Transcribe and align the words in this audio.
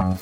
Всем 0.00 0.16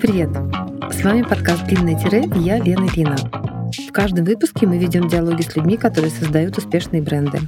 привет! 0.00 0.30
С 0.90 1.04
вами 1.04 1.22
подкаст 1.22 1.64
«Длинное 1.66 1.96
тире» 1.96 2.24
и 2.24 2.40
я, 2.40 2.58
Лена 2.58 2.88
Ильина. 2.88 3.16
В 3.88 3.92
каждом 3.92 4.24
выпуске 4.24 4.66
мы 4.66 4.78
ведем 4.78 5.06
диалоги 5.06 5.42
с 5.42 5.54
людьми, 5.54 5.76
которые 5.76 6.10
создают 6.10 6.58
успешные 6.58 7.02
бренды. 7.02 7.38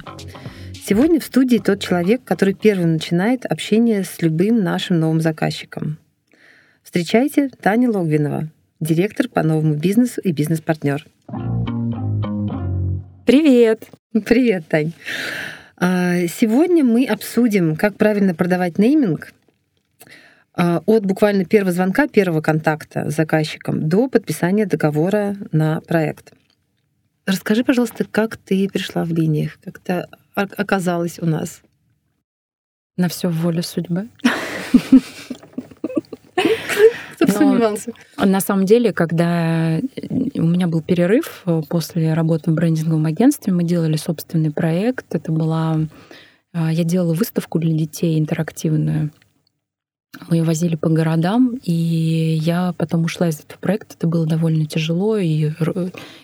Сегодня 0.73 1.19
в 1.19 1.25
студии 1.25 1.57
тот 1.57 1.81
человек, 1.81 2.23
который 2.23 2.53
первым 2.53 2.93
начинает 2.93 3.45
общение 3.45 4.05
с 4.05 4.21
любым 4.21 4.63
нашим 4.63 5.01
новым 5.01 5.19
заказчиком. 5.19 5.97
Встречайте 6.81 7.49
Таня 7.61 7.91
Логвинова, 7.91 8.47
директор 8.79 9.27
по 9.27 9.43
новому 9.43 9.75
бизнесу 9.75 10.21
и 10.21 10.31
бизнес-партнер. 10.31 11.05
Привет! 13.27 13.89
Привет, 14.25 14.69
Тань. 14.69 14.93
А, 15.75 16.27
сегодня 16.27 16.85
мы 16.85 17.05
обсудим, 17.05 17.75
как 17.75 17.97
правильно 17.97 18.33
продавать 18.33 18.79
нейминг 18.79 19.33
а, 20.53 20.81
от 20.85 21.05
буквально 21.05 21.43
первого 21.43 21.73
звонка, 21.73 22.07
первого 22.07 22.39
контакта 22.39 23.11
с 23.11 23.15
заказчиком 23.15 23.89
до 23.89 24.07
подписания 24.07 24.65
договора 24.65 25.35
на 25.51 25.81
проект. 25.81 26.31
Расскажи, 27.25 27.65
пожалуйста, 27.65 28.05
как 28.05 28.37
ты 28.37 28.69
пришла 28.69 29.03
в 29.03 29.09
линиях, 29.09 29.59
как 29.61 29.79
ты 29.79 30.05
оказалась 30.33 31.19
у 31.19 31.25
нас? 31.25 31.63
На 32.95 33.09
все 33.09 33.27
волю 33.27 33.61
судьбы. 33.61 34.07
Сомневался. 37.37 37.91
На 38.17 38.39
самом 38.41 38.65
деле, 38.65 38.93
когда 38.93 39.79
у 40.35 40.43
меня 40.43 40.67
был 40.67 40.81
перерыв 40.81 41.43
э, 41.45 41.61
после 41.67 42.13
работы 42.13 42.51
в 42.51 42.53
брендинговом 42.53 43.05
агентстве, 43.05 43.53
мы 43.53 43.63
делали 43.63 43.97
собственный 43.97 44.51
проект. 44.51 45.13
Это 45.13 45.31
была... 45.31 45.79
Э, 46.53 46.69
я 46.71 46.83
делала 46.83 47.13
выставку 47.13 47.59
для 47.59 47.73
детей 47.77 48.19
интерактивную. 48.19 49.11
Мы 50.29 50.37
ее 50.37 50.43
возили 50.43 50.75
по 50.75 50.89
городам, 50.89 51.59
и 51.63 51.71
я 51.73 52.73
потом 52.77 53.03
ушла 53.05 53.29
из 53.29 53.39
этого 53.39 53.59
проекта. 53.59 53.95
Это 53.97 54.07
было 54.07 54.25
довольно 54.25 54.65
тяжело, 54.65 55.17
и 55.17 55.51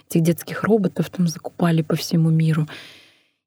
этих 0.09 0.21
детских 0.21 0.63
роботов 0.63 1.09
там 1.09 1.27
закупали 1.27 1.81
по 1.81 1.95
всему 1.95 2.29
миру. 2.29 2.67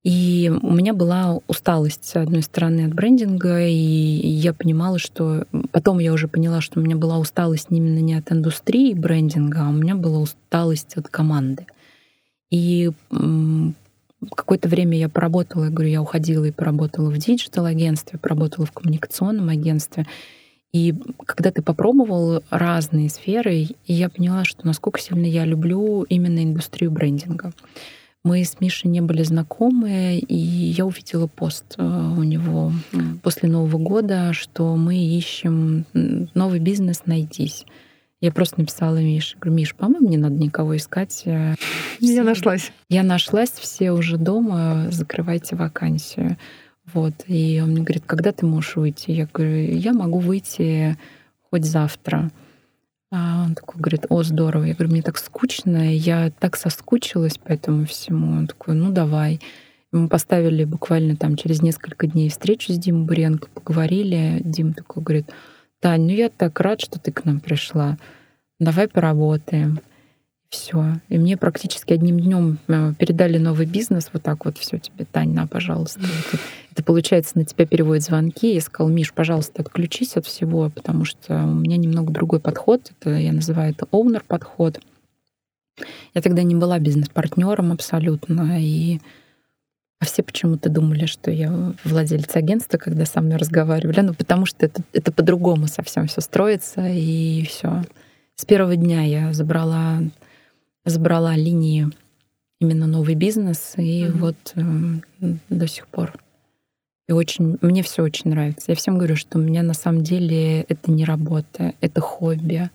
И 0.07 0.53
у 0.63 0.73
меня 0.73 0.95
была 0.95 1.41
усталость, 1.49 2.05
с 2.05 2.15
одной 2.15 2.43
стороны, 2.43 2.83
от 2.83 2.95
брендинга, 2.95 3.67
и 3.67 3.73
я 3.75 4.55
понимала, 4.55 5.01
что... 5.01 5.49
Потом 5.73 5.99
я 5.99 6.13
уже 6.13 6.29
поняла, 6.29 6.61
что 6.61 6.79
у 6.79 6.83
меня 6.85 6.95
была 6.95 7.19
усталость 7.19 7.67
именно 7.71 7.99
не 7.99 8.15
от 8.15 8.31
индустрии 8.31 8.95
брендинга, 8.95 9.63
а 9.63 9.69
у 9.69 9.73
меня 9.73 9.97
была 9.97 10.21
усталость 10.21 10.97
от 10.97 11.09
команды. 11.09 11.67
И 12.53 12.93
какое-то 13.11 14.69
время 14.69 14.97
я 14.97 15.09
поработала, 15.09 15.65
я 15.65 15.71
говорю, 15.71 15.91
я 15.91 16.03
уходила 16.03 16.45
и 16.45 16.53
поработала 16.53 17.11
в 17.11 17.19
digital-агентстве, 17.19 18.21
поработала 18.21 18.65
в 18.65 18.71
коммуникационном 18.71 19.49
агентстве. 19.49 20.07
И 20.73 20.95
когда 21.25 21.51
ты 21.51 21.63
попробовал 21.63 22.45
разные 22.51 23.11
сферы, 23.11 23.71
я 23.89 24.09
поняла, 24.09 24.45
что 24.45 24.65
насколько 24.69 25.01
сильно 25.01 25.27
я 25.27 25.45
люблю 25.45 26.05
именно 26.05 26.45
индустрию 26.45 26.93
брендинга. 26.93 27.53
Мы 28.27 28.43
с 28.45 28.61
Мишей 28.61 28.91
не 28.91 29.01
были 29.01 29.23
знакомы, 29.23 30.19
и 30.19 30.35
я 30.35 30.85
увидела 30.85 31.29
пост 31.29 31.77
э, 31.79 31.83
у 31.85 32.25
него 32.25 32.73
после 33.23 33.49
Нового 33.49 33.79
года, 33.79 34.33
что 34.33 34.75
мы 34.75 34.97
ищем 34.97 35.85
новый 36.35 36.59
бизнес 36.59 37.03
«Найдись». 37.07 37.65
Я 38.21 38.33
просто 38.33 38.59
написала 38.59 38.97
Мише, 38.97 39.37
говорю, 39.39 39.57
Миш, 39.59 39.77
по-моему, 39.77 40.09
не 40.09 40.17
надо 40.17 40.35
никого 40.35 40.77
искать. 40.77 41.23
Э, 41.25 41.55
я 42.01 42.25
нашлась. 42.25 42.73
Я 42.89 43.05
нашлась, 43.05 43.53
все 43.53 43.93
уже 43.93 44.17
дома, 44.17 44.89
закрывайте 44.91 45.55
вакансию. 45.55 46.37
Вот. 46.93 47.15
И 47.29 47.61
он 47.63 47.71
мне 47.71 47.83
говорит, 47.83 48.07
когда 48.07 48.33
ты 48.33 48.45
можешь 48.45 48.75
выйти? 48.75 49.13
Я 49.13 49.29
говорю, 49.33 49.73
я 49.73 49.93
могу 49.93 50.19
выйти 50.19 50.99
хоть 51.49 51.65
завтра. 51.65 52.33
А 53.19 53.45
он 53.45 53.55
такой 53.55 53.81
говорит, 53.81 54.05
о, 54.11 54.23
здорово. 54.23 54.65
Я 54.65 54.75
говорю, 54.75 54.93
мне 54.93 55.01
так 55.01 55.17
скучно, 55.17 55.95
я 55.95 56.31
так 56.39 56.55
соскучилась 56.55 57.39
по 57.39 57.51
этому 57.51 57.87
всему. 57.87 58.37
Он 58.37 58.47
такой, 58.47 58.75
ну 58.75 58.93
давай. 58.93 59.41
Мы 59.91 60.09
поставили 60.09 60.65
буквально 60.65 61.17
там 61.17 61.37
через 61.37 61.63
несколько 61.63 62.07
дней 62.07 62.29
встречу 62.29 62.75
с 62.75 62.77
Димой 62.77 63.07
Буренко, 63.07 63.49
поговорили. 63.55 64.43
Дим 64.45 64.75
такой 64.75 65.03
говорит, 65.03 65.31
Тань, 65.81 66.03
ну 66.03 66.11
я 66.11 66.29
так 66.29 66.61
рад, 66.61 66.83
что 66.83 67.01
ты 67.01 67.11
к 67.11 67.25
нам 67.25 67.41
пришла. 67.41 67.97
Давай 68.61 68.87
поработаем 68.87 69.81
все. 70.49 71.01
И 71.09 71.19
мне 71.19 71.37
практически 71.37 71.93
одним 71.93 72.21
днем 72.21 72.59
э, 72.69 72.93
передали 72.99 73.39
новый 73.39 73.67
бизнес, 73.67 74.11
вот 74.13 74.23
так 74.23 74.45
вот, 74.45 74.59
все 74.59 74.79
тебе, 74.79 75.05
Тань, 75.05 75.33
на, 75.33 75.47
пожалуйста. 75.47 76.01
Это, 76.01 76.43
это 76.73 76.85
получается, 76.85 77.39
на 77.39 77.45
тебя 77.45 77.67
переводят 77.67 78.05
звонки. 78.05 78.55
Я 78.55 78.61
сказал, 78.61 78.91
Миш, 78.91 79.13
пожалуйста, 79.13 79.63
отключись 79.63 80.17
от 80.17 80.27
всего, 80.27 80.71
потому 80.71 81.05
что 81.05 81.45
у 81.45 81.55
меня 81.55 81.77
немного 81.77 82.13
другой 82.13 82.41
подход. 82.41 82.93
Это 83.01 83.11
я 83.11 83.33
называю 83.33 83.73
это 83.73 83.87
оунер 83.91 84.25
подход. 84.27 84.81
Я 86.15 86.23
тогда 86.23 86.43
не 86.43 86.55
была 86.55 86.79
бизнес-партнером 86.79 87.73
абсолютно, 87.73 88.59
и 88.61 89.01
все 90.03 90.23
почему-то 90.23 90.69
думали, 90.69 91.07
что 91.07 91.31
я 91.31 91.75
владелец 91.85 92.35
агентства, 92.37 92.79
когда 92.79 93.05
со 93.05 93.21
мной 93.21 93.37
разговаривали. 93.37 94.01
Ну, 94.01 94.15
потому 94.15 94.47
что 94.47 94.65
это, 94.67 94.83
это 94.93 95.13
по-другому 95.13 95.67
совсем 95.67 96.07
все 96.07 96.21
строится, 96.21 96.87
и 96.87 97.45
все. 97.47 97.83
С 98.37 98.45
первого 98.45 98.77
дня 98.77 99.03
я 99.03 99.33
забрала 99.33 100.01
забрала 100.87 101.37
линии 101.37 101.89
именно 102.61 102.87
новый 102.87 103.15
бизнес, 103.15 103.75
и 103.77 104.05
mm-hmm. 104.05 104.19
вот 104.19 104.37
э, 104.55 105.35
до 105.51 105.69
сих 105.69 105.87
пор. 105.89 106.15
И 107.09 107.13
очень, 107.13 107.59
мне 107.61 107.83
все 107.83 108.03
очень 108.03 108.31
нравится. 108.31 108.67
Я 108.69 108.75
всем 108.75 108.97
говорю, 108.97 109.17
что 109.17 109.39
у 109.39 109.41
меня 109.41 109.63
на 109.63 109.75
самом 109.75 110.03
деле 110.03 110.63
это 110.63 110.91
не 110.91 111.05
работа, 111.05 111.75
это 111.81 112.01
хобби. 112.01 112.69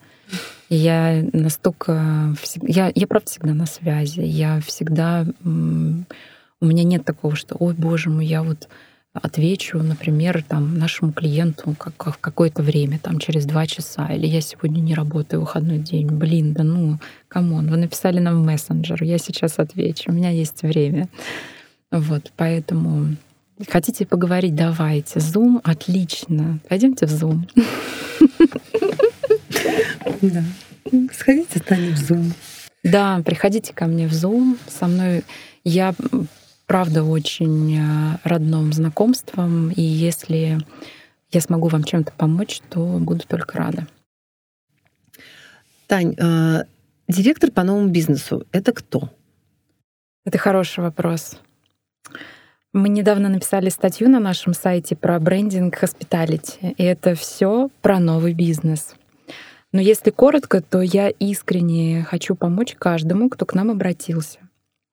И 0.70 0.76
я 0.76 1.22
настолько... 1.32 2.34
Я, 2.62 2.90
я 2.94 3.06
правда 3.06 3.30
всегда 3.30 3.52
на 3.52 3.66
связи. 3.66 4.20
Я 4.20 4.60
всегда... 4.60 5.26
У 5.44 6.64
меня 6.64 6.84
нет 6.84 7.04
такого, 7.04 7.36
что, 7.36 7.56
ой, 7.58 7.74
боже 7.74 8.08
мой, 8.08 8.24
я 8.24 8.42
вот 8.42 8.68
отвечу, 9.12 9.78
например, 9.78 10.42
там, 10.46 10.78
нашему 10.78 11.12
клиенту 11.12 11.74
как, 11.78 12.14
в 12.14 12.18
какое-то 12.18 12.62
время, 12.62 12.98
там, 12.98 13.18
через 13.18 13.44
два 13.44 13.66
часа, 13.66 14.08
или 14.08 14.26
я 14.26 14.40
сегодня 14.40 14.80
не 14.80 14.94
работаю, 14.94 15.40
выходной 15.40 15.78
день. 15.78 16.08
Блин, 16.08 16.54
да 16.54 16.62
ну, 16.62 16.98
come 17.28 17.51
on, 17.51 17.68
вы 17.68 17.76
написали 17.76 18.20
нам 18.20 18.42
в 18.42 18.46
мессенджер, 18.46 19.02
я 19.02 19.18
сейчас 19.18 19.58
отвечу, 19.58 20.10
у 20.10 20.14
меня 20.14 20.30
есть 20.30 20.62
время. 20.62 21.08
Вот, 21.90 22.32
поэтому 22.36 23.16
хотите 23.68 24.06
поговорить, 24.06 24.54
давайте. 24.54 25.18
Zoom 25.18 25.60
отлично. 25.62 26.58
Пойдемте 26.68 27.06
в 27.06 27.10
Zoom. 27.10 27.48
Да. 30.22 30.42
Сходите 31.12 31.58
с 31.58 31.70
нами 31.70 31.90
в 31.90 31.98
Zoom. 31.98 32.32
Да, 32.82 33.22
приходите 33.24 33.72
ко 33.72 33.86
мне 33.86 34.08
в 34.08 34.12
Zoom. 34.12 34.58
Со 34.68 34.86
мной 34.86 35.22
я 35.64 35.94
правда 36.66 37.04
очень 37.04 37.78
э, 37.78 38.18
родным 38.24 38.72
знакомством, 38.72 39.70
и 39.70 39.82
если 39.82 40.60
я 41.30 41.40
смогу 41.40 41.68
вам 41.68 41.84
чем-то 41.84 42.12
помочь, 42.12 42.60
то 42.68 42.98
буду 42.98 43.26
только 43.26 43.58
рада. 43.58 43.86
Тань, 45.86 46.14
э, 46.16 46.64
директор 47.08 47.50
по 47.50 47.62
новому 47.62 47.88
бизнесу— 47.88 48.46
это 48.52 48.72
кто? 48.72 49.10
Это 50.24 50.38
хороший 50.38 50.80
вопрос. 50.80 51.38
Мы 52.72 52.88
недавно 52.88 53.28
написали 53.28 53.68
статью 53.68 54.08
на 54.08 54.18
нашем 54.18 54.54
сайте 54.54 54.96
про 54.96 55.18
брендинг 55.20 55.82
hospitality, 55.82 56.74
и 56.76 56.82
это 56.82 57.14
все 57.14 57.68
про 57.82 57.98
новый 57.98 58.32
бизнес. 58.32 58.94
Но 59.72 59.80
если 59.80 60.10
коротко, 60.10 60.62
то 60.62 60.80
я 60.80 61.08
искренне 61.08 62.06
хочу 62.08 62.34
помочь 62.34 62.74
каждому, 62.78 63.28
кто 63.28 63.44
к 63.44 63.54
нам 63.54 63.70
обратился. 63.70 64.38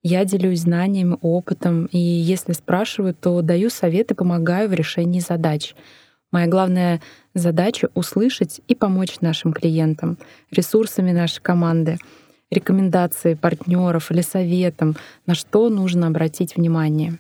Я 0.01 0.24
делюсь 0.24 0.62
знаниями, 0.62 1.18
опытом, 1.22 1.88
и 1.88 1.98
если 1.98 2.54
спрашивают, 2.54 3.19
то 3.19 3.42
даю 3.42 3.69
советы, 3.69 4.16
помогаю 4.16 4.69
в 4.69 4.74
решении 4.74 5.19
задач. 5.19 5.75
Моя 6.31 6.48
главная 6.48 7.01
задача— 7.34 7.90
услышать 7.96 8.62
и 8.68 8.75
помочь 8.75 9.19
нашим 9.19 9.51
клиентам, 9.51 10.18
ресурсами 10.51 11.12
нашей 11.12 11.42
команды, 11.42 11.98
рекомендации 12.50 13.34
партнеров 13.34 14.12
или 14.12 14.22
советом, 14.22 14.96
на 15.25 15.36
что 15.36 15.69
нужно 15.69 16.07
обратить 16.07 16.56
внимание. 16.56 17.19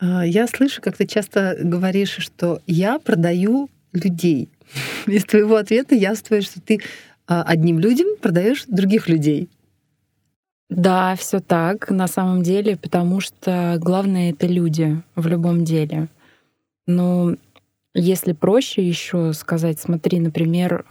А, 0.00 0.26
я 0.26 0.46
слышу, 0.48 0.82
как 0.82 0.96
ты 0.96 1.06
часто 1.06 1.56
говоришь, 1.60 2.16
что 2.18 2.60
я 2.66 2.98
продаю 2.98 3.70
людей. 3.92 4.50
Из 5.06 5.24
твоего 5.24 5.56
ответа 5.56 5.94
яствует, 5.94 6.44
что 6.44 6.60
ты 6.60 6.80
а, 7.26 7.42
одним 7.42 7.78
людям 7.78 8.08
продаешь 8.20 8.64
других 8.66 9.08
людей. 9.08 9.48
Да, 10.70 11.16
все 11.16 11.40
так, 11.40 11.90
на 11.90 12.06
самом 12.06 12.42
деле, 12.42 12.76
потому 12.76 13.20
что 13.20 13.76
главное 13.80 14.30
это 14.30 14.46
люди 14.46 15.02
в 15.16 15.26
любом 15.26 15.64
деле. 15.64 16.06
Но 16.86 17.34
если 17.92 18.32
проще 18.32 18.86
еще 18.86 19.32
сказать, 19.32 19.80
смотри, 19.80 20.20
например, 20.20 20.84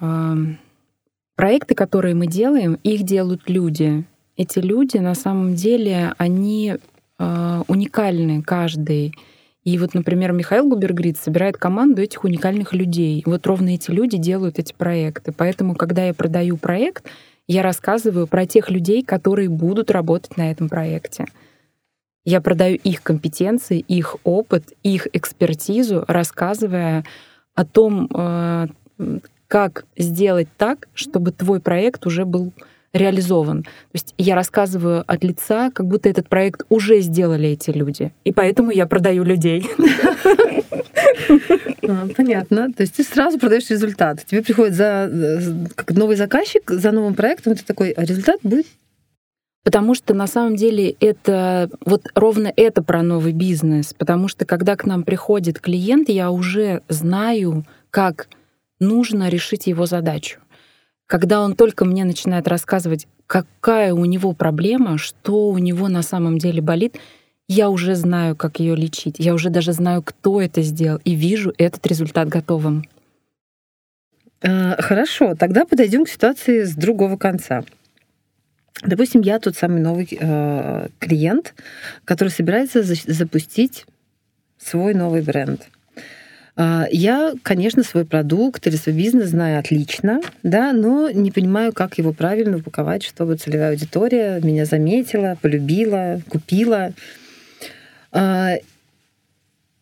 проекты, 1.36 1.76
которые 1.76 2.14
мы 2.14 2.28
делаем, 2.28 2.78
их 2.84 3.04
делают 3.04 3.50
люди. 3.50 4.04
Эти 4.36 4.60
люди 4.60 4.98
на 4.98 5.16
самом 5.16 5.56
деле, 5.56 6.14
они 6.18 6.76
э, 7.18 7.64
уникальны 7.68 8.42
каждый. 8.42 9.14
И 9.64 9.78
вот, 9.78 9.94
например, 9.94 10.34
Михаил 10.34 10.68
Губергрид 10.68 11.18
собирает 11.18 11.56
команду 11.56 12.02
этих 12.02 12.26
уникальных 12.26 12.74
людей. 12.74 13.24
Вот 13.26 13.48
ровно 13.48 13.70
эти 13.70 13.92
люди 13.92 14.18
делают 14.18 14.60
эти 14.60 14.74
проекты. 14.74 15.32
Поэтому, 15.32 15.76
когда 15.76 16.06
я 16.06 16.14
продаю 16.14 16.58
проект, 16.58 17.06
я 17.50 17.64
рассказываю 17.64 18.28
про 18.28 18.46
тех 18.46 18.70
людей, 18.70 19.04
которые 19.04 19.50
будут 19.50 19.90
работать 19.90 20.38
на 20.38 20.52
этом 20.52 20.70
проекте. 20.70 21.26
Я 22.24 22.42
продаю 22.42 22.78
их 22.78 23.02
компетенции, 23.02 23.80
их 23.80 24.18
опыт, 24.24 24.72
их 24.84 25.08
экспертизу, 25.14 26.06
рассказывая 26.08 27.04
о 27.56 27.66
том, 27.66 28.08
э, 28.14 28.68
как 29.48 29.86
сделать 29.98 30.48
так, 30.58 30.88
чтобы 30.94 31.32
твой 31.32 31.60
проект 31.60 32.06
уже 32.06 32.24
был 32.24 32.54
реализован. 32.94 33.64
То 33.64 33.70
есть 33.94 34.14
я 34.18 34.36
рассказываю 34.36 35.04
от 35.06 35.24
лица, 35.24 35.72
как 35.72 35.86
будто 35.86 36.10
этот 36.10 36.28
проект 36.28 36.64
уже 36.70 37.00
сделали 37.02 37.50
эти 37.50 37.72
люди. 37.72 38.12
И 38.24 38.32
поэтому 38.32 38.72
я 38.72 38.86
продаю 38.88 39.24
людей. 39.24 39.70
А, 41.88 42.08
понятно. 42.16 42.72
То 42.72 42.82
есть 42.82 42.96
ты 42.96 43.04
сразу 43.04 43.40
продаешь 43.40 43.70
результат. 43.70 44.24
Тебе 44.26 44.44
приходит 44.44 44.76
за 44.76 45.12
как 45.76 45.92
новый 45.92 46.16
заказчик 46.16 46.70
за 46.70 46.92
новым 46.92 47.16
проектом, 47.16 47.56
ты 47.56 47.64
такой, 47.64 47.92
а 47.92 48.04
результат 48.04 48.40
будет 48.44 48.68
Потому 49.64 49.94
что 49.94 50.14
на 50.14 50.26
самом 50.26 50.56
деле 50.56 50.96
это 51.00 51.70
вот 51.86 52.08
ровно 52.16 52.52
это 52.56 52.82
про 52.82 53.04
новый 53.04 53.34
бизнес. 53.34 53.94
Потому 53.94 54.28
что 54.28 54.46
когда 54.46 54.76
к 54.76 54.86
нам 54.86 55.04
приходит 55.04 55.60
клиент, 55.60 56.10
я 56.10 56.32
уже 56.32 56.82
знаю, 56.88 57.66
как 57.92 58.30
нужно 58.80 59.30
решить 59.30 59.68
его 59.68 59.86
задачу. 59.86 60.40
Когда 61.10 61.42
он 61.42 61.56
только 61.56 61.86
мне 61.86 62.06
начинает 62.06 62.48
рассказывать, 62.48 63.08
какая 63.26 63.96
у 63.96 64.06
него 64.06 64.34
проблема, 64.34 65.00
что 65.00 65.50
у 65.50 65.58
него 65.58 65.88
на 65.88 66.04
самом 66.04 66.38
деле 66.38 66.62
болит, 66.62 66.98
я 67.48 67.72
уже 67.72 67.96
знаю, 67.96 68.36
как 68.36 68.60
ее 68.60 68.76
лечить. 68.76 69.16
Я 69.18 69.34
уже 69.34 69.50
даже 69.50 69.74
знаю, 69.74 70.04
кто 70.04 70.40
это 70.40 70.62
сделал, 70.62 71.02
и 71.04 71.16
вижу 71.16 71.52
этот 71.58 71.88
результат 71.88 72.30
готовым. 72.30 72.86
А, 74.44 74.80
хорошо, 74.80 75.34
тогда 75.34 75.66
подойдем 75.66 76.06
к 76.06 76.10
ситуации 76.10 76.62
с 76.62 76.76
другого 76.76 77.18
конца. 77.18 77.64
Допустим, 78.84 79.22
я 79.22 79.40
тот 79.40 79.58
самый 79.58 79.82
новый 79.82 80.08
э, 80.12 80.90
клиент, 81.00 81.56
который 82.06 82.30
собирается 82.30 82.84
запустить 82.84 83.88
свой 84.60 84.94
новый 84.94 85.24
бренд. 85.24 85.70
Э, 86.60 86.84
я, 86.92 87.34
конечно, 87.42 87.84
свой 87.84 88.06
продукт 88.06 88.68
или 88.68 88.76
свой 88.76 88.94
бизнес 88.94 89.30
знаю 89.30 89.60
отлично, 89.60 90.22
да, 90.44 90.74
но 90.74 91.10
не 91.10 91.32
понимаю, 91.32 91.72
как 91.72 91.98
его 91.98 92.12
правильно 92.12 92.58
упаковать, 92.58 93.04
чтобы 93.04 93.38
целевая 93.38 93.72
аудитория 93.72 94.42
меня 94.44 94.66
заметила, 94.66 95.38
полюбила, 95.42 96.22
купила. 96.28 96.94
Э, 98.12 98.58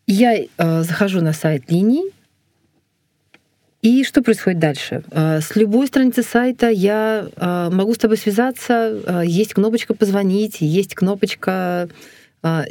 я 0.06 0.36
э, 0.36 0.82
захожу 0.82 1.20
на 1.20 1.32
сайт 1.32 1.70
линий, 1.70 2.12
и 3.80 4.02
что 4.02 4.22
происходит 4.22 4.58
дальше? 4.58 5.04
А, 5.12 5.40
с 5.40 5.54
любой 5.54 5.86
страницы 5.86 6.24
сайта 6.24 6.68
я 6.68 7.28
а, 7.36 7.70
могу 7.70 7.94
с 7.94 7.98
тобой 7.98 8.16
связаться, 8.16 9.00
а, 9.06 9.22
есть 9.24 9.54
кнопочка 9.54 9.94
«Позвонить», 9.94 10.60
есть 10.60 10.96
кнопочка 10.96 11.88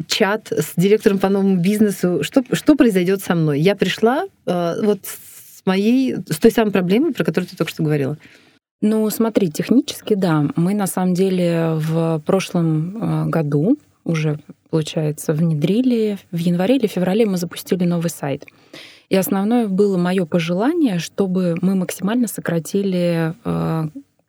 чат 0.08 0.52
с 0.52 0.74
директором 0.78 1.20
по 1.20 1.30
новому 1.30 1.58
бизнесу. 1.58 2.24
Что, 2.24 2.44
что 2.52 2.76
произойдет 2.76 3.22
со 3.22 3.36
мной? 3.36 3.60
Я 3.60 3.76
пришла 3.76 4.26
вот 4.46 5.00
с 5.04 5.66
моей, 5.66 6.16
с 6.30 6.38
той 6.38 6.52
самой 6.52 6.72
проблемой, 6.72 7.14
про 7.14 7.24
которую 7.24 7.50
ты 7.50 7.58
только 7.58 7.72
что 7.72 7.84
говорила. 7.84 8.18
Ну, 8.82 9.10
смотри, 9.10 9.50
технически, 9.50 10.14
да. 10.14 10.46
Мы 10.56 10.74
на 10.74 10.88
самом 10.88 11.14
деле 11.16 11.72
в 11.76 12.22
прошлом 12.26 13.30
году 13.30 13.78
уже, 14.04 14.40
получается, 14.70 15.34
внедрили, 15.34 16.18
в 16.32 16.38
январе 16.38 16.78
или 16.78 16.88
феврале 16.88 17.26
мы 17.26 17.38
запустили 17.38 17.84
новый 17.84 18.10
сайт. 18.10 18.46
И 19.10 19.16
основное 19.16 19.68
было 19.68 19.98
мое 19.98 20.26
пожелание, 20.26 21.00
чтобы 21.00 21.58
мы 21.62 21.76
максимально 21.76 22.28
сократили 22.28 23.34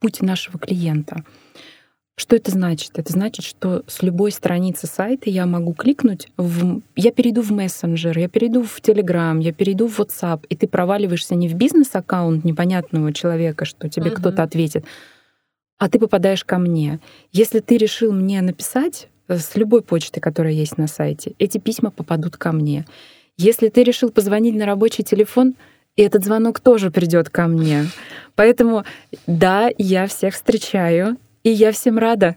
путь 0.00 0.22
нашего 0.22 0.58
клиента. 0.58 1.24
Что 2.18 2.34
это 2.34 2.50
значит? 2.50 2.98
Это 2.98 3.12
значит, 3.12 3.44
что 3.44 3.84
с 3.86 4.02
любой 4.02 4.32
страницы 4.32 4.88
сайта 4.88 5.30
я 5.30 5.46
могу 5.46 5.72
кликнуть, 5.72 6.26
в... 6.36 6.82
я 6.96 7.12
перейду 7.12 7.42
в 7.42 7.52
мессенджер, 7.52 8.18
я 8.18 8.28
перейду 8.28 8.64
в 8.64 8.80
Telegram, 8.80 9.40
я 9.40 9.52
перейду 9.52 9.86
в 9.86 10.00
WhatsApp, 10.00 10.44
и 10.48 10.56
ты 10.56 10.66
проваливаешься 10.66 11.36
не 11.36 11.46
в 11.48 11.54
бизнес-аккаунт 11.54 12.44
непонятного 12.44 13.12
человека, 13.12 13.64
что 13.64 13.88
тебе 13.88 14.10
uh-huh. 14.10 14.16
кто-то 14.16 14.42
ответит, 14.42 14.84
а 15.78 15.88
ты 15.88 16.00
попадаешь 16.00 16.44
ко 16.44 16.58
мне. 16.58 16.98
Если 17.30 17.60
ты 17.60 17.76
решил 17.76 18.10
мне 18.10 18.42
написать 18.42 19.06
э, 19.28 19.38
с 19.38 19.54
любой 19.54 19.82
почты, 19.82 20.18
которая 20.18 20.52
есть 20.52 20.76
на 20.76 20.88
сайте, 20.88 21.34
эти 21.38 21.58
письма 21.58 21.92
попадут 21.92 22.36
ко 22.36 22.50
мне. 22.50 22.84
Если 23.36 23.68
ты 23.68 23.84
решил 23.84 24.10
позвонить 24.10 24.56
на 24.56 24.66
рабочий 24.66 25.04
телефон, 25.04 25.54
и 25.94 26.02
этот 26.02 26.24
звонок 26.24 26.58
тоже 26.58 26.90
придет 26.90 27.30
ко 27.30 27.46
мне. 27.46 27.86
Поэтому 28.34 28.84
да, 29.28 29.70
я 29.78 30.08
всех 30.08 30.34
встречаю, 30.34 31.16
и 31.48 31.52
я 31.52 31.72
всем 31.72 31.96
рада. 31.98 32.36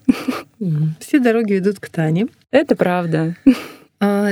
Все 0.99 1.19
дороги 1.19 1.53
ведут 1.53 1.79
к 1.79 1.89
Тане. 1.89 2.27
Это 2.49 2.75
правда. 2.75 3.35
А, 3.99 4.31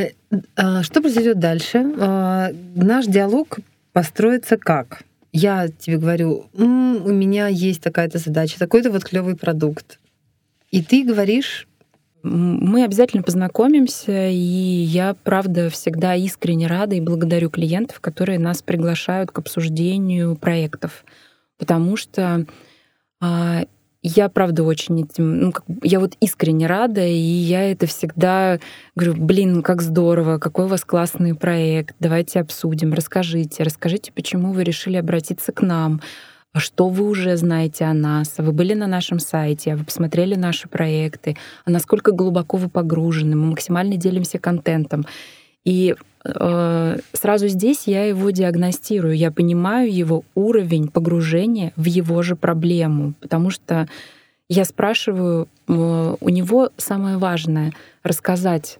а, 0.55 0.83
что 0.83 1.01
произойдет 1.01 1.37
дальше? 1.37 1.93
А, 1.99 2.49
наш 2.75 3.05
диалог 3.05 3.59
построится 3.93 4.57
как? 4.57 5.03
Я 5.31 5.67
тебе 5.67 5.97
говорю, 5.97 6.45
М, 6.57 7.05
у 7.05 7.09
меня 7.09 7.47
есть 7.47 7.81
такая-то 7.81 8.17
задача, 8.17 8.57
такой-то 8.57 8.89
вот 8.89 9.03
клевый 9.03 9.35
продукт. 9.35 9.99
И 10.71 10.81
ты 10.81 11.03
говоришь, 11.03 11.67
мы 12.23 12.83
обязательно 12.83 13.21
познакомимся, 13.21 14.29
и 14.29 14.35
я, 14.35 15.15
правда, 15.23 15.69
всегда 15.69 16.15
искренне 16.15 16.67
рада 16.67 16.95
и 16.95 17.01
благодарю 17.01 17.49
клиентов, 17.49 17.99
которые 17.99 18.39
нас 18.39 18.61
приглашают 18.61 19.29
к 19.31 19.37
обсуждению 19.39 20.35
проектов, 20.35 21.05
потому 21.57 21.95
что 21.95 22.45
я, 24.01 24.29
правда, 24.29 24.63
очень 24.63 25.01
этим, 25.01 25.39
ну, 25.39 25.51
как, 25.51 25.65
я 25.83 25.99
вот 25.99 26.15
искренне 26.21 26.67
рада, 26.67 27.05
и 27.05 27.11
я 27.13 27.69
это 27.69 27.85
всегда 27.85 28.59
говорю, 28.95 29.21
блин, 29.21 29.61
как 29.61 29.81
здорово, 29.81 30.37
какой 30.37 30.65
у 30.65 30.67
вас 30.69 30.85
классный 30.85 31.35
проект, 31.35 31.95
давайте 31.99 32.39
обсудим, 32.39 32.93
расскажите, 32.93 33.63
расскажите, 33.63 34.13
почему 34.13 34.53
вы 34.53 34.63
решили 34.63 34.95
обратиться 34.95 35.51
к 35.51 35.61
нам, 35.61 36.01
а 36.53 36.59
что 36.59 36.87
вы 36.87 37.07
уже 37.07 37.35
знаете 37.35 37.85
о 37.85 37.93
нас, 37.93 38.35
вы 38.37 38.53
были 38.53 38.73
на 38.73 38.87
нашем 38.87 39.19
сайте, 39.19 39.75
вы 39.75 39.83
посмотрели 39.83 40.35
наши 40.35 40.69
проекты, 40.69 41.35
а 41.65 41.69
насколько 41.69 42.11
глубоко 42.11 42.57
вы 42.57 42.69
погружены, 42.69 43.35
мы 43.35 43.47
максимально 43.47 43.97
делимся 43.97 44.39
контентом. 44.39 45.05
И 45.65 45.95
сразу 47.13 47.47
здесь 47.47 47.83
я 47.85 48.05
его 48.05 48.29
диагностирую, 48.29 49.15
я 49.15 49.31
понимаю 49.31 49.93
его 49.93 50.23
уровень 50.35 50.87
погружения 50.87 51.73
в 51.75 51.85
его 51.85 52.21
же 52.21 52.35
проблему, 52.35 53.13
потому 53.19 53.49
что 53.49 53.87
я 54.47 54.65
спрашиваю 54.65 55.47
э, 55.67 56.15
у 56.19 56.29
него 56.29 56.69
самое 56.77 57.17
важное 57.17 57.71
рассказать, 58.03 58.79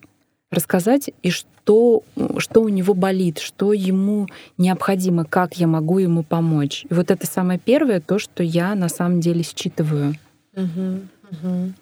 рассказать 0.52 1.12
и 1.22 1.30
что 1.30 1.48
что, 1.70 2.04
что 2.40 2.64
у 2.64 2.70
него 2.70 2.96
болит, 2.96 3.38
что 3.38 3.74
ему 3.74 4.28
необходимо, 4.58 5.24
как 5.24 5.58
я 5.58 5.68
могу 5.68 6.00
ему 6.00 6.24
помочь. 6.24 6.86
И 6.90 6.94
вот 6.94 7.12
это 7.12 7.28
самое 7.28 7.60
первое, 7.60 8.02
то, 8.02 8.18
что 8.18 8.42
я 8.42 8.74
на 8.74 8.90
самом 8.90 9.20
деле 9.20 9.44
считываю. 9.44 10.16
Угу, 10.56 11.02
угу. 11.32 11.74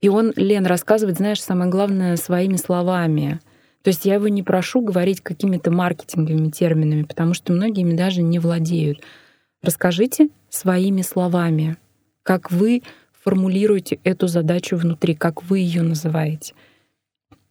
И 0.00 0.08
он, 0.08 0.32
Лен, 0.34 0.66
рассказывает, 0.66 1.18
знаешь, 1.18 1.40
самое 1.40 1.70
главное, 1.70 2.16
своими 2.16 2.56
словами. 2.56 3.38
То 3.86 3.90
есть 3.90 4.04
я 4.04 4.14
его 4.14 4.26
не 4.26 4.42
прошу 4.42 4.80
говорить 4.80 5.20
какими-то 5.20 5.70
маркетинговыми 5.70 6.50
терминами, 6.50 7.04
потому 7.04 7.34
что 7.34 7.52
многие 7.52 7.82
ими 7.82 7.96
даже 7.96 8.20
не 8.20 8.40
владеют. 8.40 9.00
Расскажите 9.62 10.30
своими 10.48 11.02
словами, 11.02 11.76
как 12.24 12.50
вы 12.50 12.82
формулируете 13.22 14.00
эту 14.02 14.26
задачу 14.26 14.76
внутри, 14.76 15.14
как 15.14 15.44
вы 15.44 15.60
ее 15.60 15.82
называете. 15.82 16.54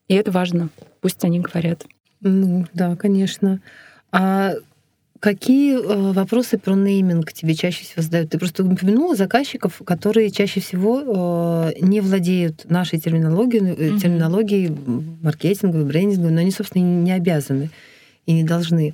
И 0.10 0.13
это 0.13 0.30
важно. 0.30 0.68
Пусть 1.00 1.24
они 1.24 1.39
говорят. 1.39 1.86
Ну, 2.20 2.65
да, 2.74 2.98
конечно. 2.98 3.62
А 4.12 4.56
какие 5.25 5.74
э, 5.74 6.12
вопросы 6.12 6.60
про 6.60 6.75
нейминг 6.75 7.34
тебе 7.34 7.55
чаще 7.55 7.84
всего 7.84 8.03
задают? 8.03 8.29
Ты 8.29 8.38
просто 8.38 8.63
упомянула 8.63 9.15
заказчиков, 9.15 9.82
которые 9.84 10.29
чаще 10.29 10.60
всего 10.60 11.01
э, 11.01 11.79
не 11.82 12.00
владеют 12.00 12.70
нашей 12.70 13.00
терминологией, 13.00 13.63
mm-hmm. 13.63 14.00
терминологией 14.00 14.77
маркетинговой, 15.24 15.84
брендинговой, 15.86 16.32
но 16.32 16.41
они, 16.41 16.51
собственно, 16.51 16.84
не 16.84 17.12
обязаны 17.12 17.72
и 18.27 18.34
не 18.34 18.44
должны. 18.44 18.94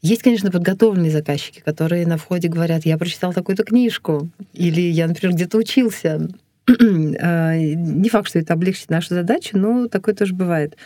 Есть, 0.00 0.22
конечно, 0.22 0.50
подготовленные 0.50 1.10
заказчики, 1.10 1.60
которые 1.60 2.06
на 2.06 2.16
входе 2.16 2.48
говорят, 2.48 2.86
я 2.86 2.96
прочитал 2.96 3.34
такую-то 3.34 3.64
книжку, 3.64 4.30
или 4.54 4.80
я, 4.80 5.06
например, 5.06 5.34
где-то 5.34 5.58
учился. 5.58 6.26
А, 7.20 7.54
не 7.54 8.08
факт, 8.08 8.28
что 8.28 8.38
это 8.38 8.54
облегчит 8.54 8.90
нашу 8.90 9.10
задачу, 9.10 9.58
но 9.58 9.88
такое 9.88 10.14
тоже 10.14 10.34
бывает. 10.34 10.76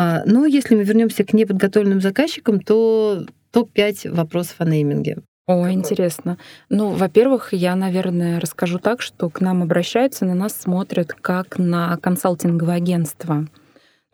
А, 0.00 0.22
но 0.24 0.46
если 0.46 0.74
мы 0.74 0.82
вернемся 0.82 1.24
к 1.24 1.34
неподготовленным 1.34 2.00
заказчикам, 2.00 2.58
то 2.60 3.26
топ-5 3.50 4.10
вопросов 4.14 4.54
о 4.56 4.64
нейминге. 4.64 5.18
О, 5.46 5.70
интересно. 5.70 6.38
Ну, 6.70 6.88
во-первых, 6.92 7.52
я, 7.52 7.76
наверное, 7.76 8.40
расскажу 8.40 8.78
так, 8.78 9.02
что 9.02 9.28
к 9.28 9.42
нам 9.42 9.62
обращаются, 9.62 10.24
на 10.24 10.34
нас 10.34 10.54
смотрят 10.54 11.12
как 11.12 11.58
на 11.58 11.98
консалтинговое 11.98 12.76
агентство. 12.76 13.46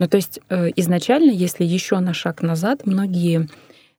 Ну, 0.01 0.09
то 0.09 0.17
есть 0.17 0.41
э, 0.49 0.71
изначально, 0.75 1.31
если 1.31 1.63
еще 1.63 2.01
на 2.01 2.15
шаг 2.15 2.43
назад, 2.43 2.85
многие 2.85 3.49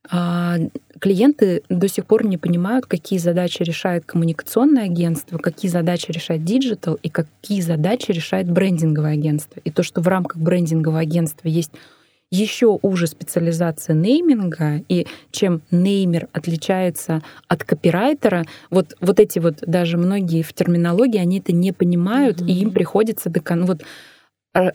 клиенты 0.10 1.64
до 1.70 1.88
сих 1.88 2.06
пор 2.06 2.26
не 2.26 2.38
понимают, 2.38 2.86
какие 2.86 3.20
задачи 3.20 3.64
решает 3.64 4.06
коммуникационное 4.06 4.86
агентство, 4.86 5.38
какие 5.38 5.70
задачи 5.70 6.12
решает 6.12 6.44
digital 6.44 6.96
и 6.96 7.10
какие 7.10 7.62
задачи 7.62 8.12
решает 8.12 8.50
брендинговое 8.50 9.14
агентство. 9.14 9.60
И 9.64 9.72
то, 9.72 9.84
что 9.84 10.02
в 10.02 10.08
рамках 10.08 10.42
брендингового 10.42 11.00
агентства 11.00 11.48
есть 11.48 11.72
еще 12.30 12.78
уже 12.82 13.08
специализация 13.08 13.96
нейминга, 13.96 14.84
и 14.90 15.08
чем 15.32 15.62
неймер 15.72 16.28
отличается 16.34 17.22
от 17.48 17.64
копирайтера, 17.64 18.46
вот, 18.70 18.98
вот 19.00 19.20
эти 19.20 19.40
вот 19.40 19.60
даже 19.66 19.98
многие 19.98 20.42
в 20.42 20.52
терминологии, 20.54 21.20
они 21.20 21.40
это 21.40 21.54
не 21.54 21.72
понимают, 21.72 22.42
mm-hmm. 22.42 22.48
и 22.48 22.60
им 22.60 22.72
приходится 22.72 23.30
до 23.30 23.42
ну, 23.56 23.66
вот 23.66 23.82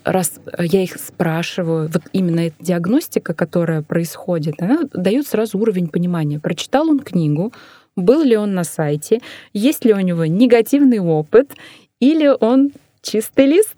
раз 0.04 0.40
я 0.58 0.82
их 0.82 0.96
спрашиваю, 0.96 1.90
вот 1.92 2.02
именно 2.12 2.40
эта 2.40 2.56
диагностика, 2.60 3.34
которая 3.34 3.82
происходит, 3.82 4.60
она 4.60 4.80
дает 4.92 5.26
сразу 5.26 5.58
уровень 5.58 5.88
понимания. 5.88 6.38
Прочитал 6.38 6.88
он 6.88 7.00
книгу, 7.00 7.52
был 7.96 8.22
ли 8.22 8.36
он 8.36 8.54
на 8.54 8.64
сайте, 8.64 9.20
есть 9.52 9.84
ли 9.84 9.92
у 9.92 10.00
него 10.00 10.24
негативный 10.26 11.00
опыт, 11.00 11.52
или 12.00 12.28
он 12.28 12.72
чистый 13.02 13.46
лист. 13.46 13.76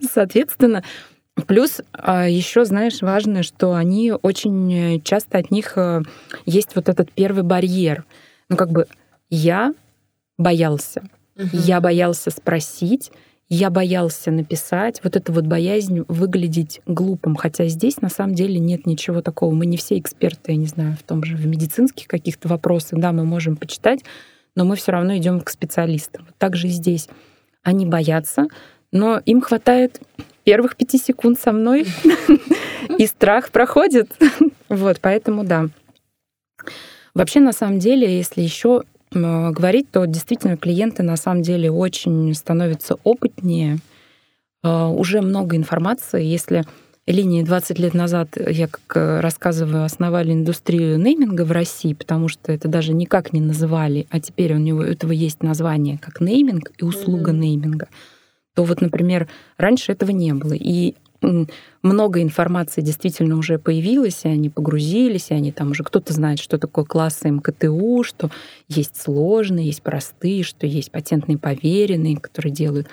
Соответственно, 0.12 0.82
Плюс 1.46 1.82
а, 1.92 2.26
еще, 2.26 2.64
знаешь, 2.64 3.02
важно, 3.02 3.42
что 3.42 3.74
они 3.74 4.10
очень 4.10 5.02
часто 5.02 5.36
от 5.36 5.50
них 5.50 5.76
э, 5.76 6.00
есть 6.46 6.74
вот 6.74 6.88
этот 6.88 7.12
первый 7.12 7.42
барьер. 7.42 8.06
Ну, 8.48 8.56
как 8.56 8.70
бы 8.70 8.86
я 9.28 9.74
боялся. 10.38 11.02
Угу. 11.36 11.50
Я 11.52 11.82
боялся 11.82 12.30
спросить, 12.30 13.12
я 13.48 13.70
боялся 13.70 14.30
написать. 14.30 15.00
Вот 15.04 15.16
эта 15.16 15.32
вот 15.32 15.46
боязнь 15.46 16.04
выглядеть 16.08 16.80
глупым. 16.86 17.36
Хотя 17.36 17.66
здесь 17.66 18.00
на 18.00 18.08
самом 18.08 18.34
деле 18.34 18.58
нет 18.58 18.86
ничего 18.86 19.22
такого. 19.22 19.54
Мы 19.54 19.66
не 19.66 19.76
все 19.76 19.98
эксперты, 19.98 20.52
я 20.52 20.56
не 20.56 20.66
знаю, 20.66 20.96
в 20.96 21.02
том 21.04 21.22
же 21.22 21.36
в 21.36 21.46
медицинских 21.46 22.08
каких-то 22.08 22.48
вопросах. 22.48 22.98
Да, 22.98 23.12
мы 23.12 23.24
можем 23.24 23.56
почитать, 23.56 24.00
но 24.56 24.64
мы 24.64 24.74
все 24.76 24.92
равно 24.92 25.16
идем 25.16 25.40
к 25.40 25.50
специалистам. 25.50 26.24
Вот 26.26 26.34
так 26.38 26.56
же 26.56 26.66
и 26.66 26.70
здесь. 26.70 27.08
Они 27.62 27.86
боятся, 27.86 28.46
но 28.90 29.20
им 29.24 29.40
хватает 29.40 30.00
первых 30.44 30.76
пяти 30.76 30.98
секунд 30.98 31.38
со 31.38 31.52
мной, 31.52 31.86
и 32.98 33.06
страх 33.06 33.50
проходит. 33.50 34.10
Вот, 34.68 34.98
поэтому 35.00 35.44
да. 35.44 35.68
Вообще, 37.14 37.38
на 37.38 37.52
самом 37.52 37.78
деле, 37.78 38.18
если 38.18 38.42
еще 38.42 38.82
говорить, 39.22 39.90
то 39.90 40.04
действительно 40.06 40.56
клиенты 40.56 41.02
на 41.02 41.16
самом 41.16 41.42
деле 41.42 41.70
очень 41.70 42.34
становятся 42.34 42.96
опытнее. 43.04 43.78
А, 44.62 44.88
уже 44.88 45.20
много 45.20 45.56
информации. 45.56 46.24
Если 46.24 46.64
линии 47.06 47.42
20 47.42 47.78
лет 47.78 47.94
назад, 47.94 48.30
я 48.36 48.66
как 48.66 48.96
э, 48.96 49.20
рассказываю, 49.20 49.84
основали 49.84 50.32
индустрию 50.32 50.98
нейминга 50.98 51.44
в 51.44 51.52
России, 51.52 51.94
потому 51.94 52.28
что 52.28 52.52
это 52.52 52.66
даже 52.66 52.92
никак 52.92 53.32
не 53.32 53.40
называли, 53.40 54.06
а 54.10 54.18
теперь 54.18 54.54
у 54.54 54.58
него 54.58 54.82
этого 54.82 55.12
есть 55.12 55.42
название 55.42 55.98
как 55.98 56.20
нейминг 56.20 56.72
и 56.78 56.84
услуга 56.84 57.30
mm-hmm. 57.30 57.36
нейминга 57.36 57.88
то 58.56 58.64
вот, 58.64 58.80
например, 58.80 59.28
раньше 59.58 59.92
этого 59.92 60.10
не 60.10 60.32
было. 60.32 60.54
И 60.54 60.94
много 61.82 62.22
информации 62.22 62.80
действительно 62.80 63.36
уже 63.36 63.58
появилось, 63.58 64.24
и 64.24 64.28
они 64.28 64.50
погрузились, 64.50 65.30
и 65.30 65.34
они 65.34 65.52
там 65.52 65.70
уже 65.70 65.84
кто-то 65.84 66.12
знает, 66.12 66.38
что 66.38 66.58
такое 66.58 66.84
классы 66.84 67.30
МКТУ, 67.30 68.02
что 68.02 68.30
есть 68.68 69.00
сложные, 69.00 69.66
есть 69.66 69.82
простые, 69.82 70.42
что 70.42 70.66
есть 70.66 70.90
патентные 70.90 71.38
поверенные, 71.38 72.16
которые 72.16 72.52
делают 72.52 72.88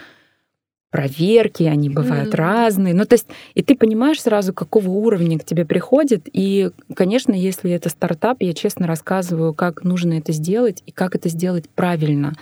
проверки, 0.93 1.63
они 1.63 1.89
бывают 1.89 2.35
mm-hmm. 2.35 2.37
разные. 2.37 2.93
Ну, 2.93 3.03
то 3.05 3.15
есть, 3.15 3.25
и 3.55 3.63
ты 3.63 3.75
понимаешь 3.75 4.21
сразу, 4.21 4.53
какого 4.53 4.89
уровня 4.89 5.39
к 5.39 5.43
тебе 5.43 5.65
приходит. 5.65 6.29
И, 6.31 6.69
конечно, 6.93 7.33
если 7.33 7.71
это 7.71 7.89
стартап, 7.89 8.37
я 8.41 8.53
честно 8.53 8.85
рассказываю, 8.85 9.55
как 9.55 9.83
нужно 9.83 10.13
это 10.13 10.31
сделать 10.33 10.83
и 10.85 10.91
как 10.91 11.15
это 11.15 11.29
сделать 11.29 11.67
правильно 11.67 12.33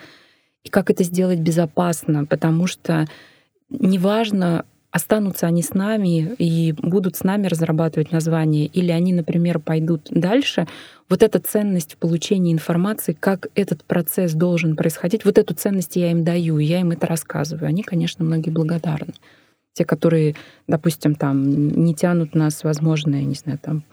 и 0.64 0.70
как 0.70 0.90
это 0.90 1.06
сделать 1.06 1.40
безопасно, 1.40 2.26
потому 2.26 2.68
что 2.68 3.08
неважно, 3.70 4.66
останутся 4.92 5.48
они 5.48 5.64
с 5.64 5.74
нами 5.74 6.36
и 6.38 6.74
будут 6.74 7.16
с 7.16 7.24
нами 7.24 7.48
разрабатывать 7.48 8.12
название, 8.12 8.66
или 8.66 8.92
они, 8.92 9.14
например, 9.14 9.60
пойдут 9.60 10.08
дальше, 10.10 10.68
вот 11.10 11.24
эта 11.24 11.40
ценность 11.40 11.94
в 11.94 11.98
получении 11.98 12.54
информации, 12.54 13.14
как 13.18 13.48
этот 13.56 13.84
процесс 13.84 14.34
должен 14.34 14.76
происходить, 14.76 15.26
вот 15.26 15.38
эту 15.38 15.54
ценность 15.54 15.96
я 15.96 16.12
им 16.12 16.24
даю, 16.24 16.58
я 16.60 16.82
им 16.82 16.92
это 16.92 17.08
рассказываю. 17.08 17.68
Они, 17.68 17.84
конечно, 17.84 18.24
многие 18.24 18.50
благодарны. 18.50 19.14
Те, 19.74 19.86
которые, 19.86 20.36
допустим, 20.68 21.16
там 21.16 21.68
не 21.84 21.96
тянут 21.96 22.36
нас, 22.36 22.64
возможно, 22.64 23.16
я 23.16 23.24
не 23.24 23.36
знаю, 23.36 23.60
там 23.62 23.84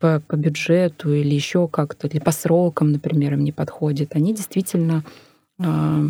по, 0.00 0.20
по 0.26 0.34
бюджету 0.34 1.12
или 1.12 1.34
еще 1.34 1.68
как-то, 1.68 2.08
или 2.08 2.18
по 2.18 2.32
срокам, 2.32 2.90
например, 2.90 3.34
им 3.34 3.44
не 3.44 3.52
подходит, 3.52 4.16
они 4.16 4.34
действительно 4.34 5.04
а, 5.60 6.04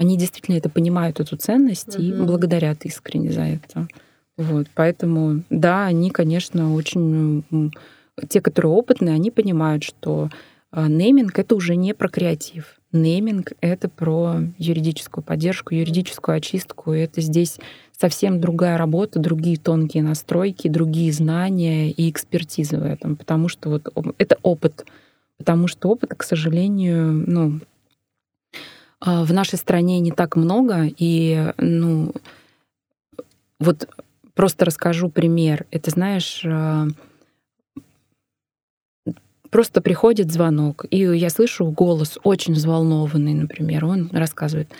они 0.00 0.16
действительно 0.16 0.56
это 0.56 0.70
понимают, 0.70 1.20
эту 1.20 1.36
ценность, 1.36 1.94
угу. 1.94 2.02
и 2.02 2.12
благодарят 2.12 2.86
искренне 2.86 3.30
за 3.30 3.42
это. 3.42 3.86
Вот, 4.38 4.66
поэтому, 4.74 5.42
да, 5.50 5.84
они, 5.84 6.10
конечно, 6.10 6.74
очень... 6.74 7.44
Те, 8.28 8.40
которые 8.40 8.72
опытные, 8.72 9.14
они 9.14 9.30
понимают, 9.30 9.82
что 9.82 10.30
а, 10.70 10.88
нейминг— 10.88 11.38
это 11.38 11.54
уже 11.54 11.76
не 11.76 11.94
про 11.94 12.08
креатив. 12.08 12.80
Нейминг— 12.92 13.52
это 13.60 13.88
про 13.88 14.36
юридическую 14.58 15.22
поддержку, 15.22 15.74
юридическую 15.74 16.36
очистку. 16.36 16.92
Это 16.92 17.20
здесь 17.20 17.58
совсем 17.98 18.40
другая 18.40 18.78
работа, 18.78 19.18
другие 19.18 19.58
тонкие 19.58 20.02
настройки, 20.02 20.68
другие 20.68 21.12
знания 21.12 21.90
и 21.90 22.10
экспертиза 22.10 22.78
в 22.78 22.84
этом. 22.84 23.16
Потому 23.16 23.48
что 23.48 23.70
вот 23.70 23.88
это 24.18 24.38
опыт. 24.42 24.86
Потому 25.38 25.66
что 25.66 25.88
опыта, 25.88 26.14
к 26.14 26.22
сожалению, 26.22 27.24
ну, 27.26 27.60
в 29.00 29.32
нашей 29.32 29.58
стране 29.58 30.00
не 30.00 30.12
так 30.12 30.36
много, 30.36 30.88
и, 30.96 31.52
ну, 31.58 32.12
вот 33.58 33.88
просто 34.34 34.64
расскажу 34.64 35.08
пример. 35.08 35.66
Это, 35.70 35.90
знаешь, 35.90 36.42
а, 36.44 36.86
просто 39.50 39.80
приходит 39.80 40.32
звонок, 40.32 40.86
и 40.90 40.98
я 40.98 41.30
слышу 41.30 41.66
голос 41.70 42.18
очень 42.24 42.54
взволнованный, 42.54 43.34
например, 43.34 43.84
он 43.84 44.08
рассказывает, 44.12 44.70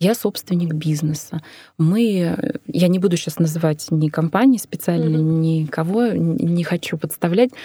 я 0.00 0.14
собственник 0.14 0.74
бизнеса. 0.74 1.42
Мы, 1.76 2.36
я 2.66 2.88
не 2.88 3.00
буду 3.00 3.16
сейчас 3.16 3.40
называть 3.40 3.86
ни 3.90 4.08
компании 4.08 4.58
специально, 4.58 5.16
mm-hmm. 5.16 5.62
никого, 5.62 6.06
не 6.06 6.62
хочу 6.62 6.96
подставлять, 6.96 7.50
а 7.50 7.56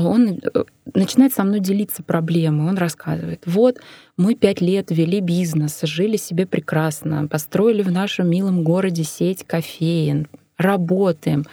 он 0.00 0.40
э, 0.42 0.64
начинает 0.94 1.34
со 1.34 1.44
мной 1.44 1.60
делиться 1.60 2.02
проблемой. 2.02 2.68
Он 2.68 2.78
рассказывает, 2.78 3.42
вот 3.44 3.78
мы 4.16 4.34
пять 4.34 4.60
лет 4.60 4.90
вели 4.90 5.20
бизнес, 5.20 5.80
жили 5.82 6.16
себе 6.16 6.46
прекрасно, 6.46 7.28
построили 7.28 7.82
в 7.82 7.90
нашем 7.90 8.30
милом 8.30 8.64
городе 8.64 9.04
сеть 9.04 9.44
кофеин, 9.46 10.28
работаем. 10.56 11.44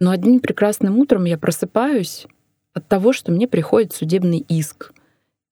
Но 0.00 0.10
одним 0.10 0.40
прекрасным 0.40 0.98
утром 0.98 1.24
я 1.24 1.36
просыпаюсь 1.36 2.26
от 2.72 2.86
того, 2.88 3.12
что 3.12 3.32
мне 3.32 3.46
приходит 3.46 3.92
судебный 3.92 4.38
иск. 4.38 4.92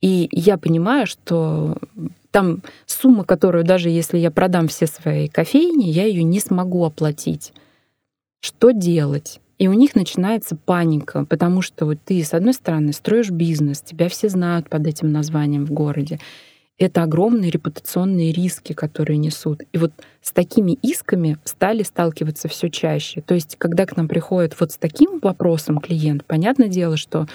И 0.00 0.28
я 0.33 0.59
понимаю, 0.59 1.07
что 1.07 1.78
там 2.31 2.62
сумма, 2.87 3.25
которую 3.25 3.64
даже 3.64 3.90
если 3.90 4.19
я 4.19 4.31
продам 4.31 4.69
все 4.69 4.87
свои 4.87 5.28
кофейни, 5.28 5.85
я 5.90 6.04
ее 6.04 6.23
не 6.23 6.40
смогу 6.40 6.85
оплатить. 6.85 7.52
Что 8.40 8.73
делать? 8.73 9.40
И 9.59 9.69
у 9.69 9.73
них 9.73 9.95
начинается 9.95 10.57
паника, 10.57 11.25
потому 11.25 11.63
что 11.63 11.87
вот 11.87 11.99
ты, 12.05 12.23
с 12.23 12.35
одной 12.35 12.55
стороны, 12.55 12.93
строишь 12.93 13.31
бизнес, 13.31 13.81
тебя 13.81 14.09
все 14.09 14.29
знают 14.29 14.69
под 14.69 14.87
этим 14.87 15.13
названием 15.13 15.65
в 15.65 15.73
городе. 15.73 16.19
Это 16.77 17.05
огромные 17.05 17.53
репутационные 17.53 18.33
риски, 18.33 18.73
которые 18.73 19.17
несут. 19.17 19.63
И 19.73 19.79
вот 19.79 19.93
с 20.21 20.33
такими 20.33 20.73
исками 20.83 21.39
стали 21.45 21.85
сталкиваться 21.85 22.49
все 22.49 22.69
чаще. 22.69 23.21
То 23.21 23.35
есть, 23.35 23.55
когда 23.59 23.87
к 23.87 23.97
нам 23.97 24.09
приходит 24.09 24.59
вот 24.59 24.73
с 24.73 24.77
таким 24.77 25.21
вопросом 25.21 25.79
клиент, 25.79 26.25
понятное 26.25 26.69
дело, 26.69 26.97
что 26.97 27.29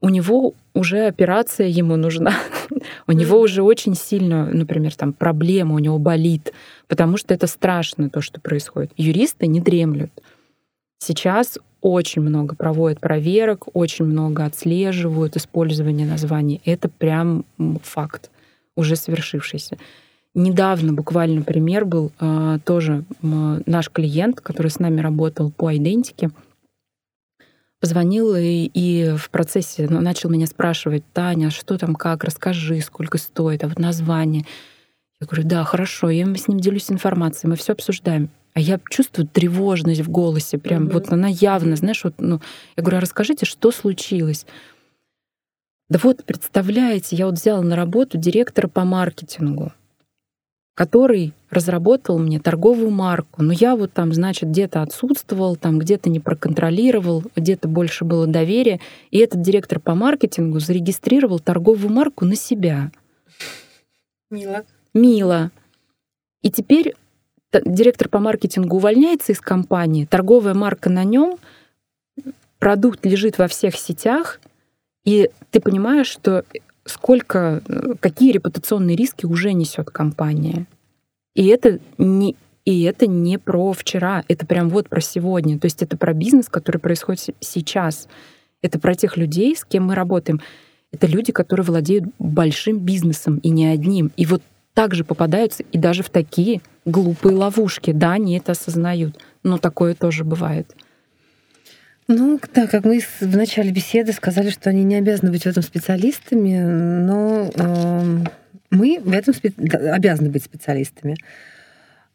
у 0.00 0.08
него 0.08 0.54
уже 0.74 1.06
операция 1.06 1.66
ему 1.66 1.96
нужна. 1.96 2.32
у 3.06 3.12
него 3.12 3.38
уже 3.40 3.62
очень 3.62 3.94
сильно, 3.94 4.46
например, 4.46 4.94
там 4.94 5.12
проблема, 5.12 5.74
у 5.74 5.78
него 5.78 5.98
болит, 5.98 6.52
потому 6.86 7.18
что 7.18 7.34
это 7.34 7.46
страшно, 7.46 8.08
то, 8.08 8.22
что 8.22 8.40
происходит. 8.40 8.92
Юристы 8.96 9.46
не 9.46 9.60
дремлют. 9.60 10.12
Сейчас 10.98 11.58
очень 11.80 12.22
много 12.22 12.56
проводят 12.56 13.00
проверок, 13.00 13.66
очень 13.74 14.04
много 14.04 14.44
отслеживают 14.44 15.36
использование 15.36 16.06
названий. 16.06 16.60
Это 16.64 16.88
прям 16.88 17.44
факт, 17.82 18.30
уже 18.76 18.96
свершившийся. 18.96 19.78
Недавно 20.34 20.92
буквально 20.92 21.42
пример 21.42 21.84
был 21.84 22.12
а, 22.18 22.58
тоже 22.60 23.04
наш 23.22 23.90
клиент, 23.90 24.40
который 24.40 24.70
с 24.70 24.78
нами 24.78 25.00
работал 25.00 25.50
по 25.50 25.74
идентике, 25.76 26.30
позвонил 27.80 28.34
и, 28.36 28.70
и 28.72 29.14
в 29.16 29.30
процессе 29.30 29.88
начал 29.88 30.30
меня 30.30 30.46
спрашивать, 30.46 31.04
Таня, 31.12 31.50
что 31.50 31.78
там, 31.78 31.94
как, 31.94 32.24
расскажи, 32.24 32.80
сколько 32.80 33.18
стоит, 33.18 33.64
а 33.64 33.68
вот 33.68 33.78
название. 33.78 34.44
Я 35.20 35.26
говорю, 35.26 35.48
да, 35.48 35.64
хорошо, 35.64 36.10
я 36.10 36.24
с 36.24 36.48
ним 36.48 36.60
делюсь 36.60 36.90
информацией, 36.90 37.50
мы 37.50 37.56
все 37.56 37.72
обсуждаем. 37.72 38.30
А 38.54 38.60
я 38.60 38.80
чувствую 38.90 39.26
тревожность 39.26 40.00
в 40.00 40.10
голосе, 40.10 40.58
прям 40.58 40.86
mm-hmm. 40.86 40.92
вот 40.92 41.12
она 41.12 41.28
явно, 41.28 41.76
знаешь, 41.76 42.04
вот, 42.04 42.14
ну, 42.18 42.40
я 42.76 42.82
говорю, 42.82 42.98
а 42.98 43.00
расскажите, 43.00 43.46
что 43.46 43.70
случилось? 43.70 44.46
Да 45.88 45.98
вот, 46.02 46.24
представляете, 46.24 47.16
я 47.16 47.26
вот 47.26 47.36
взяла 47.36 47.62
на 47.62 47.74
работу 47.74 48.18
директора 48.18 48.68
по 48.68 48.84
маркетингу, 48.84 49.72
который 50.74 51.32
разработал 51.50 52.18
мне 52.18 52.38
торговую 52.38 52.90
марку. 52.90 53.42
Но 53.42 53.52
я 53.52 53.74
вот 53.74 53.92
там, 53.92 54.12
значит, 54.12 54.50
где-то 54.50 54.82
отсутствовал, 54.82 55.56
там 55.56 55.78
где-то 55.78 56.10
не 56.10 56.20
проконтролировал, 56.20 57.24
где-то 57.34 57.68
больше 57.68 58.04
было 58.04 58.26
доверия. 58.26 58.80
И 59.10 59.18
этот 59.18 59.40
директор 59.40 59.80
по 59.80 59.94
маркетингу 59.94 60.60
зарегистрировал 60.60 61.40
торговую 61.40 61.92
марку 61.92 62.26
на 62.26 62.36
себя. 62.36 62.92
Мило. 64.30 64.64
Мило. 64.98 65.50
И 66.42 66.50
теперь 66.50 66.94
директор 67.64 68.08
по 68.08 68.18
маркетингу 68.18 68.76
увольняется 68.76 69.32
из 69.32 69.40
компании, 69.40 70.04
торговая 70.04 70.54
марка 70.54 70.90
на 70.90 71.04
нем, 71.04 71.38
продукт 72.58 73.04
лежит 73.06 73.38
во 73.38 73.48
всех 73.48 73.76
сетях, 73.76 74.40
и 75.04 75.30
ты 75.50 75.60
понимаешь, 75.60 76.08
что 76.08 76.44
сколько, 76.84 77.62
какие 78.00 78.32
репутационные 78.32 78.96
риски 78.96 79.26
уже 79.26 79.52
несет 79.52 79.90
компания. 79.90 80.66
И 81.34 81.46
это 81.46 81.78
не, 81.98 82.36
и 82.64 82.82
это 82.82 83.06
не 83.06 83.38
про 83.38 83.72
вчера, 83.72 84.24
это 84.28 84.44
прям 84.44 84.68
вот 84.68 84.88
про 84.88 85.00
сегодня. 85.00 85.58
То 85.58 85.66
есть 85.66 85.82
это 85.82 85.96
про 85.96 86.12
бизнес, 86.12 86.48
который 86.48 86.78
происходит 86.78 87.34
сейчас. 87.40 88.08
Это 88.60 88.78
про 88.78 88.94
тех 88.94 89.16
людей, 89.16 89.54
с 89.56 89.64
кем 89.64 89.86
мы 89.86 89.94
работаем. 89.94 90.40
Это 90.90 91.06
люди, 91.06 91.32
которые 91.32 91.64
владеют 91.64 92.04
большим 92.18 92.78
бизнесом 92.78 93.38
и 93.38 93.50
не 93.50 93.66
одним. 93.66 94.10
И 94.16 94.26
вот 94.26 94.42
также 94.78 95.02
попадаются 95.02 95.64
и 95.72 95.76
даже 95.76 96.04
в 96.04 96.08
такие 96.08 96.60
глупые 96.84 97.34
ловушки. 97.34 97.90
Да, 97.90 98.12
они 98.12 98.38
это 98.38 98.52
осознают, 98.52 99.18
но 99.42 99.58
такое 99.58 99.96
тоже 99.96 100.22
бывает. 100.22 100.72
Ну, 102.06 102.38
да, 102.54 102.68
как 102.68 102.84
мы 102.84 103.00
в 103.00 103.36
начале 103.36 103.72
беседы 103.72 104.12
сказали, 104.12 104.50
что 104.50 104.70
они 104.70 104.84
не 104.84 104.94
обязаны 104.94 105.32
быть 105.32 105.42
в 105.42 105.46
этом 105.46 105.64
специалистами, 105.64 106.60
но 106.60 107.50
э, 107.52 108.24
мы 108.70 109.00
в 109.02 109.12
этом 109.12 109.34
спе- 109.34 109.90
обязаны 109.90 110.30
быть 110.30 110.44
специалистами. 110.44 111.16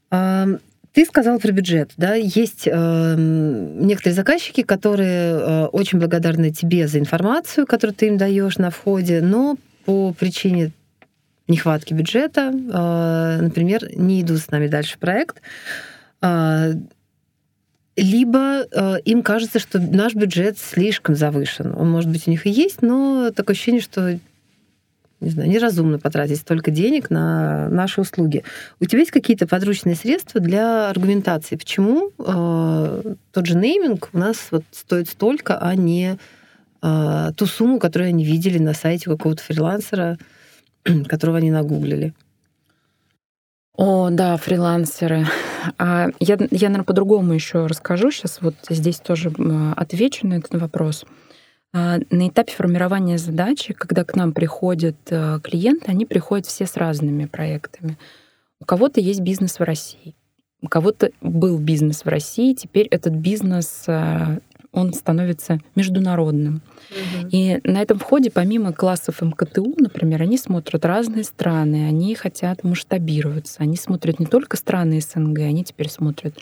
Э, 0.10 0.58
ты 0.93 1.03
сказал 1.03 1.39
про 1.39 1.51
бюджет, 1.51 1.91
да? 1.98 2.15
Есть 2.15 2.65
э, 2.65 3.15
некоторые 3.17 4.15
заказчики, 4.15 4.63
которые 4.63 5.34
э, 5.34 5.65
очень 5.65 6.00
благодарны 6.00 6.51
тебе 6.51 6.88
за 6.88 7.00
информацию, 7.00 7.67
которую 7.67 7.93
ты 7.93 8.08
им 8.08 8.17
даешь 8.17 8.58
на 8.58 8.70
входе, 8.70 9.20
но 9.20 9.58
по 9.84 10.13
причине 10.13 10.72
нехватки 11.53 11.93
бюджета, 11.93 12.51
э, 12.53 13.41
например, 13.41 13.89
не 13.95 14.22
идут 14.22 14.39
с 14.39 14.51
нами 14.51 14.67
дальше 14.67 14.95
в 14.95 15.00
проект. 15.00 15.41
Э, 16.22 16.74
либо 17.95 18.65
э, 18.72 19.00
им 19.05 19.22
кажется, 19.22 19.60
что 19.60 19.79
наш 19.79 20.15
бюджет 20.15 20.57
слишком 20.57 21.15
завышен. 21.15 21.74
Он, 21.77 21.89
может 21.91 22.10
быть, 22.10 22.27
у 22.27 22.31
них 22.31 22.48
и 22.48 22.50
есть, 22.50 22.81
но 22.81 23.31
такое 23.31 23.53
ощущение, 23.53 23.81
что 23.81 24.19
не 25.24 25.29
знаю, 25.29 25.50
неразумно 25.50 26.00
потратить 26.00 26.39
столько 26.39 26.69
денег 26.69 27.10
на 27.10 27.69
наши 27.69 28.01
услуги. 28.01 28.43
У 28.79 28.86
тебя 28.86 29.00
есть 29.00 29.12
какие-то 29.12 29.48
подручные 29.48 29.95
средства 29.95 30.41
для 30.41 30.89
аргументации, 30.89 31.55
почему 31.55 32.12
э, 32.19 33.13
тот 33.31 33.45
же 33.45 33.55
нейминг 33.55 34.10
у 34.12 34.17
нас 34.17 34.48
вот 34.51 34.63
стоит 34.72 35.07
столько, 35.10 35.57
а 35.57 35.75
не 35.75 36.17
э, 36.81 37.31
ту 37.38 37.45
сумму, 37.45 37.79
которую 37.79 38.10
они 38.10 38.25
видели 38.25 38.57
на 38.57 38.74
сайте 38.74 39.10
какого-то 39.10 39.41
фрилансера, 39.41 40.17
которого 41.07 41.37
они 41.37 41.51
нагуглили? 41.51 42.13
О, 43.75 44.09
да, 44.11 44.37
фрилансеры. 44.37 45.25
А 45.79 46.09
я, 46.19 46.37
я, 46.51 46.69
наверное, 46.69 46.83
по-другому 46.83 47.33
еще 47.33 47.65
расскажу 47.65 48.12
сейчас. 48.12 48.39
Вот 48.41 48.55
здесь 48.69 48.99
тоже 48.99 49.31
отвечу 49.75 50.27
на 50.27 50.36
этот 50.36 50.53
вопрос. 50.60 51.05
А, 51.73 51.97
на 52.12 52.27
этапе 52.27 52.53
формирования 52.53 53.17
задачи, 53.17 53.73
когда 53.73 54.03
к 54.03 54.15
нам 54.15 54.31
приходят 54.31 54.95
э, 55.10 55.39
клиенты, 55.43 55.86
они 55.88 56.05
приходят 56.05 56.45
все 56.45 56.67
с 56.67 56.77
разными 56.77 57.25
проектами. 57.25 57.97
У 58.62 58.65
кого-то 58.65 59.01
есть 59.01 59.21
бизнес 59.21 59.58
в 59.58 59.63
России, 59.63 60.13
у 60.62 60.67
кого-то 60.67 61.10
был 61.19 61.58
бизнес 61.58 62.05
в 62.05 62.08
России, 62.08 62.53
теперь 62.53 62.86
этот 62.91 63.13
бизнес 63.13 63.86
э, 63.88 64.39
он 64.73 64.93
становится 64.93 65.59
международным. 65.75 66.62
Угу. 66.89 67.29
И 67.31 67.62
на 67.63 67.81
этом 67.81 67.99
входе, 67.99 68.31
помимо 68.31 68.73
классов 68.73 69.21
МКТУ, 69.21 69.75
например, 69.77 70.23
они 70.23 70.38
смотрят 70.38 70.83
разные 70.83 71.23
страны, 71.23 71.88
они 71.88 72.15
хотят 72.15 72.63
масштабироваться. 72.63 73.62
Они 73.62 73.77
смотрят 73.77 74.19
не 74.19 74.25
только 74.25 74.57
страны 74.57 74.99
СНГ, 74.99 75.39
они 75.39 75.63
теперь 75.63 75.89
смотрят 75.89 76.36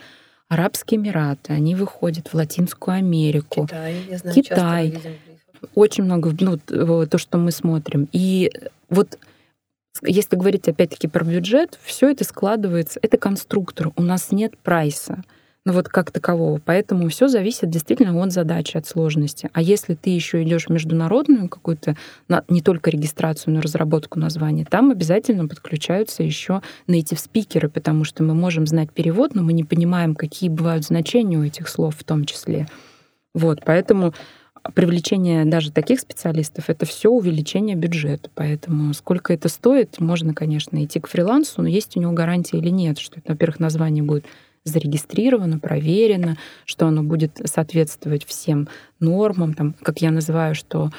Арабские 0.48 1.00
Эмираты, 1.00 1.52
они 1.52 1.74
выходят 1.74 2.28
в 2.28 2.34
Латинскую 2.34 2.96
Америку. 2.96 3.66
Китай, 3.66 3.96
я 4.10 4.18
знаю, 4.18 4.34
Китай. 4.34 4.94
Очень 5.74 6.04
много, 6.04 6.34
ну, 6.40 6.58
то, 7.06 7.18
что 7.18 7.38
мы 7.38 7.52
смотрим. 7.52 8.08
И 8.12 8.50
вот 8.90 9.18
если 10.02 10.36
говорить 10.36 10.68
опять-таки 10.68 11.06
про 11.06 11.24
бюджет, 11.24 11.78
все 11.82 12.10
это 12.10 12.24
складывается, 12.24 12.98
это 13.02 13.18
конструктор. 13.18 13.92
У 13.96 14.02
нас 14.02 14.32
нет 14.32 14.56
прайса 14.58 15.22
ну 15.64 15.72
вот 15.72 15.88
как 15.88 16.10
такового. 16.10 16.60
Поэтому 16.64 17.08
все 17.08 17.28
зависит 17.28 17.70
действительно 17.70 18.20
от 18.20 18.32
задачи, 18.32 18.76
от 18.76 18.86
сложности. 18.86 19.48
А 19.52 19.62
если 19.62 19.94
ты 19.94 20.10
еще 20.10 20.42
идешь 20.42 20.66
в 20.66 20.70
международную 20.70 21.48
какую-то, 21.48 21.96
не 22.48 22.62
только 22.62 22.90
регистрацию, 22.90 23.54
но 23.54 23.60
и 23.60 23.62
разработку 23.62 24.18
названия, 24.18 24.64
там 24.64 24.90
обязательно 24.90 25.46
подключаются 25.46 26.22
еще 26.22 26.62
native 26.88 27.18
спикеры, 27.18 27.68
потому 27.68 28.04
что 28.04 28.24
мы 28.24 28.34
можем 28.34 28.66
знать 28.66 28.90
перевод, 28.92 29.34
но 29.34 29.42
мы 29.42 29.52
не 29.52 29.64
понимаем, 29.64 30.14
какие 30.14 30.50
бывают 30.50 30.84
значения 30.84 31.38
у 31.38 31.44
этих 31.44 31.68
слов 31.68 31.96
в 31.96 32.04
том 32.04 32.24
числе. 32.24 32.66
Вот, 33.34 33.60
поэтому 33.64 34.14
привлечение 34.74 35.44
даже 35.44 35.72
таких 35.72 36.00
специалистов 36.00 36.70
это 36.70 36.86
все 36.86 37.08
увеличение 37.08 37.76
бюджета. 37.76 38.30
Поэтому 38.34 38.94
сколько 38.94 39.32
это 39.32 39.48
стоит, 39.48 39.98
можно, 40.00 40.34
конечно, 40.34 40.84
идти 40.84 41.00
к 41.00 41.08
фрилансу, 41.08 41.62
но 41.62 41.68
есть 41.68 41.96
у 41.96 42.00
него 42.00 42.12
гарантия 42.12 42.58
или 42.58 42.68
нет, 42.68 42.98
что 42.98 43.18
это, 43.18 43.32
во-первых, 43.32 43.58
название 43.60 44.04
будет 44.04 44.24
зарегистрировано, 44.64 45.58
проверено, 45.58 46.36
что 46.64 46.86
оно 46.86 47.02
будет 47.02 47.40
соответствовать 47.44 48.24
всем 48.24 48.68
нормам, 49.00 49.54
там, 49.54 49.74
как 49.82 50.00
я 50.00 50.10
называю, 50.10 50.54
что 50.54 50.90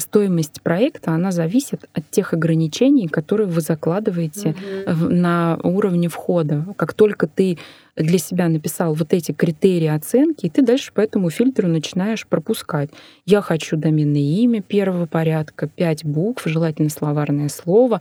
стоимость 0.00 0.62
проекта, 0.62 1.12
она 1.12 1.30
зависит 1.30 1.84
от 1.92 2.10
тех 2.10 2.32
ограничений, 2.32 3.06
которые 3.06 3.46
вы 3.46 3.60
закладываете 3.60 4.56
угу. 4.86 5.10
на 5.10 5.58
уровне 5.62 6.08
входа. 6.08 6.66
Как 6.76 6.94
только 6.94 7.26
ты 7.26 7.58
для 7.96 8.18
себя 8.18 8.48
написал 8.48 8.94
вот 8.94 9.12
эти 9.12 9.32
критерии 9.32 9.88
оценки, 9.88 10.46
и 10.46 10.50
ты 10.50 10.62
дальше 10.62 10.92
по 10.92 11.00
этому 11.00 11.30
фильтру 11.30 11.68
начинаешь 11.68 12.26
пропускать. 12.26 12.90
Я 13.26 13.42
хочу 13.42 13.76
доменное 13.76 14.20
имя 14.20 14.62
первого 14.62 15.06
порядка, 15.06 15.68
пять 15.68 16.04
букв, 16.04 16.42
желательно 16.46 16.88
словарное 16.88 17.48
слово, 17.48 18.00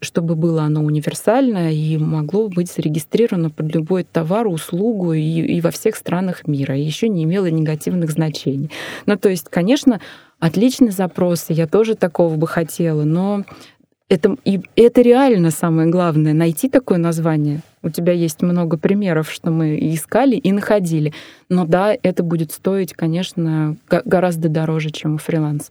чтобы 0.00 0.34
было 0.36 0.62
оно 0.62 0.82
универсальное 0.82 1.72
и 1.72 1.96
могло 1.96 2.48
быть 2.48 2.70
зарегистрировано 2.70 3.50
под 3.50 3.74
любой 3.74 4.04
товар, 4.04 4.46
услугу 4.46 5.12
и, 5.12 5.20
и 5.20 5.60
во 5.60 5.70
всех 5.70 5.96
странах 5.96 6.46
мира, 6.46 6.76
и 6.76 6.82
еще 6.82 7.08
не 7.08 7.24
имело 7.24 7.46
негативных 7.46 8.10
значений. 8.10 8.70
Ну, 9.06 9.16
то 9.16 9.28
есть, 9.28 9.48
конечно, 9.50 10.00
отличный 10.38 10.90
запрос, 10.90 11.46
я 11.48 11.66
тоже 11.66 11.94
такого 11.94 12.36
бы 12.36 12.46
хотела, 12.46 13.04
но 13.04 13.44
это, 14.08 14.36
и 14.44 14.60
это 14.76 15.02
реально 15.02 15.50
самое 15.50 15.88
главное, 15.88 16.32
найти 16.32 16.68
такое 16.68 16.98
название. 16.98 17.60
У 17.82 17.90
тебя 17.90 18.12
есть 18.12 18.42
много 18.42 18.78
примеров, 18.78 19.30
что 19.30 19.50
мы 19.50 19.78
искали 19.78 20.36
и 20.36 20.50
находили. 20.52 21.12
Но 21.48 21.66
да, 21.66 21.94
это 22.02 22.22
будет 22.22 22.52
стоить, 22.52 22.94
конечно, 22.94 23.76
гораздо 23.88 24.48
дороже, 24.48 24.90
чем 24.90 25.18
фриланс 25.18 25.70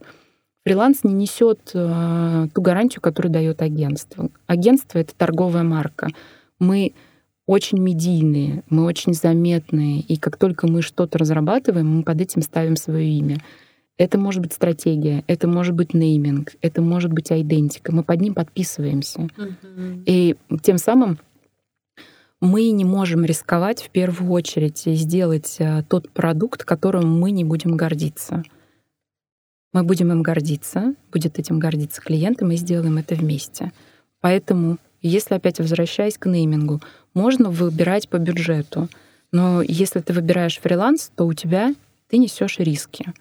фриланс 0.67 1.03
не 1.03 1.13
несет 1.13 1.71
э, 1.73 2.47
ту 2.53 2.61
гарантию, 2.61 3.01
которую 3.01 3.31
дает 3.31 3.61
агентство. 3.61 4.29
Агентство 4.47 4.99
это 4.99 5.13
торговая 5.15 5.63
марка. 5.63 6.09
Мы 6.59 6.93
очень 7.45 7.79
медийные, 7.79 8.63
мы 8.69 8.83
очень 8.83 9.13
заметные, 9.13 10.01
и 10.01 10.17
как 10.17 10.35
только 10.35 10.67
мы 10.67 10.81
что-то 10.81 11.17
разрабатываем, 11.17 11.87
мы 11.87 12.03
под 12.03 12.19
этим 12.19 12.41
ставим 12.41 12.75
свое 12.75 13.07
имя. 13.07 13.37
Это 13.97 14.19
может 14.19 14.41
быть 14.41 14.51
стратегия, 14.51 15.23
это 15.27 15.47
может 15.47 15.73
быть 15.73 15.93
нейминг, 15.93 16.55
это 16.61 16.81
может 16.81 17.13
быть 17.13 17.31
айдентика. 17.31 17.95
Мы 17.95 18.03
под 18.03 18.19
ним 18.19 18.33
подписываемся. 18.33 19.21
Mm-hmm. 19.21 20.03
И 20.05 20.35
тем 20.61 20.77
самым 20.77 21.17
мы 22.41 22.69
не 22.71 22.83
можем 22.83 23.23
рисковать 23.23 23.81
в 23.81 23.89
первую 23.89 24.31
очередь 24.31 24.85
и 24.85 24.93
сделать 24.95 25.55
э, 25.59 25.83
тот 25.87 26.09
продукт, 26.09 26.65
которым 26.65 27.17
мы 27.19 27.31
не 27.31 27.45
будем 27.45 27.77
гордиться. 27.77 28.43
Мы 29.73 29.83
будем 29.83 30.11
им 30.11 30.21
гордиться, 30.23 30.95
будет 31.11 31.39
этим 31.39 31.59
гордиться 31.59 32.01
клиент, 32.01 32.41
и 32.41 32.45
мы 32.45 32.55
сделаем 32.55 32.97
это 32.97 33.15
вместе. 33.15 33.71
Поэтому, 34.21 34.77
если 35.01 35.35
опять 35.35 35.59
возвращаясь 35.59 36.17
к 36.17 36.25
неймингу, 36.25 36.81
можно 37.13 37.49
выбирать 37.49 38.09
по 38.09 38.17
бюджету, 38.17 38.89
но 39.31 39.61
если 39.61 39.99
ты 39.99 40.13
выбираешь 40.13 40.59
фриланс, 40.59 41.11
то 41.15 41.25
у 41.25 41.33
тебя 41.33 41.75
ты 42.09 42.17
несешь 42.17 42.59
риски. 42.59 43.13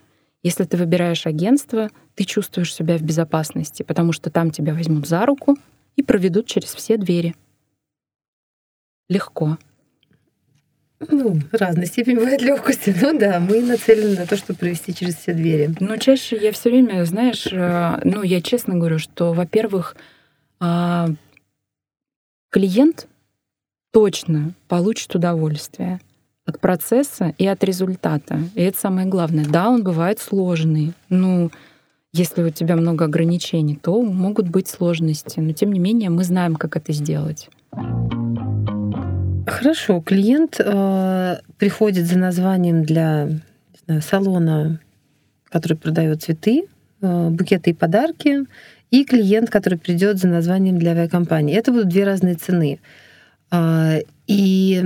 Если 0.43 0.65
ты 0.65 0.77
выбираешь 0.77 1.27
агентство, 1.27 1.91
ты 2.15 2.25
чувствуешь 2.25 2.73
себя 2.73 2.97
в 2.97 3.03
безопасности, 3.03 3.83
потому 3.83 4.13
что 4.13 4.31
там 4.31 4.51
тебя 4.51 4.75
возьмут 4.75 5.07
за 5.09 5.27
руку, 5.27 5.57
и 5.97 6.03
проведут 6.03 6.47
через 6.47 6.75
все 6.75 6.97
двери. 6.97 7.35
Легко. 9.09 9.59
Ну, 10.99 11.39
разной 11.53 11.87
степени 11.87 12.15
бывает 12.15 12.41
легкости. 12.41 12.95
Ну 13.01 13.19
да, 13.19 13.39
мы 13.39 13.61
нацелены 13.61 14.19
на 14.19 14.27
то, 14.27 14.37
чтобы 14.37 14.59
провести 14.59 14.95
через 14.95 15.17
все 15.17 15.35
двери. 15.35 15.75
Но 15.79 15.97
чаще 15.99 16.37
я 16.37 16.53
все 16.53 16.71
время, 16.71 17.05
знаешь, 17.05 17.47
э, 17.51 18.01
ну, 18.05 18.23
я 18.23 18.41
честно 18.41 18.75
говорю, 18.77 18.99
что, 18.99 19.33
во-первых, 19.35 19.95
а, 20.59 21.09
клиент 22.51 23.09
точно 23.93 24.55
получит 24.69 25.15
удовольствие 25.15 26.01
от 26.47 26.61
процесса 26.61 27.35
и 27.37 27.47
от 27.47 27.63
результата. 27.65 28.39
И 28.55 28.63
это 28.63 28.79
самое 28.79 29.07
главное. 29.07 29.45
Да, 29.45 29.69
он 29.69 29.83
бывает 29.83 30.19
сложный. 30.19 30.95
Ну, 31.11 31.51
если 32.13 32.43
у 32.43 32.51
тебя 32.51 32.77
много 32.77 33.05
ограничений, 33.05 33.77
то 33.77 34.01
могут 34.01 34.49
быть 34.49 34.69
сложности. 34.69 35.41
Но 35.41 35.53
тем 35.53 35.73
не 35.73 35.81
менее, 35.81 36.09
мы 36.09 36.25
знаем, 36.25 36.57
как 36.57 36.77
это 36.77 36.93
сделать. 36.93 37.51
Хорошо, 39.47 40.01
клиент 40.01 40.57
э, 40.59 41.37
приходит 41.59 42.07
за 42.07 42.19
названием 42.19 42.85
для 42.85 43.29
знаю, 43.87 44.03
салона, 44.03 44.81
который 45.49 45.77
продает 45.77 46.23
цветы, 46.23 46.65
э, 47.01 47.29
букеты 47.31 47.71
и 47.71 47.75
подарки, 47.75 48.47
и 48.91 49.05
клиент, 49.05 49.51
который 49.51 49.79
придет 49.79 50.19
за 50.19 50.29
названием 50.29 50.79
для 50.79 50.93
авиакомпании. 50.93 51.57
Это 51.57 51.73
будут 51.73 51.89
две 51.89 52.05
разные 52.05 52.35
цены. 52.35 52.81
Э, 53.51 54.01
и 54.27 54.85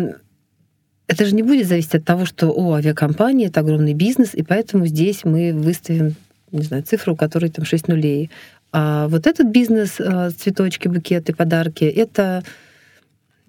это 1.06 1.24
же 1.24 1.34
не 1.34 1.42
будет 1.42 1.66
зависеть 1.66 1.94
от 1.94 2.04
того, 2.04 2.24
что 2.24 2.50
о, 2.50 2.74
авиакомпания 2.74 3.48
это 3.48 3.60
огромный 3.60 3.94
бизнес, 3.94 4.34
и 4.34 4.42
поэтому 4.42 4.86
здесь 4.86 5.24
мы 5.24 5.52
выставим, 5.52 6.14
не 6.52 6.62
знаю, 6.62 6.82
цифру, 6.82 7.14
у 7.14 7.16
которой 7.16 7.50
там 7.50 7.64
6 7.64 7.88
нулей. 7.88 8.30
А 8.72 9.08
вот 9.08 9.26
этот 9.26 9.48
бизнес, 9.48 9.98
э, 9.98 10.30
цветочки, 10.30 10.88
букеты, 10.88 11.34
подарки, 11.34 11.84
это, 11.84 12.44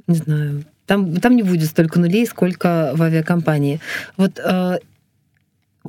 не 0.08 0.16
знаю, 0.16 0.64
там, 0.92 1.16
там 1.22 1.38
не 1.38 1.44
будет 1.44 1.70
столько 1.70 2.02
нулей, 2.02 2.26
сколько 2.26 2.92
в 2.96 3.02
авиакомпании. 3.02 3.80
Вот 4.18 4.38
э, 4.40 4.80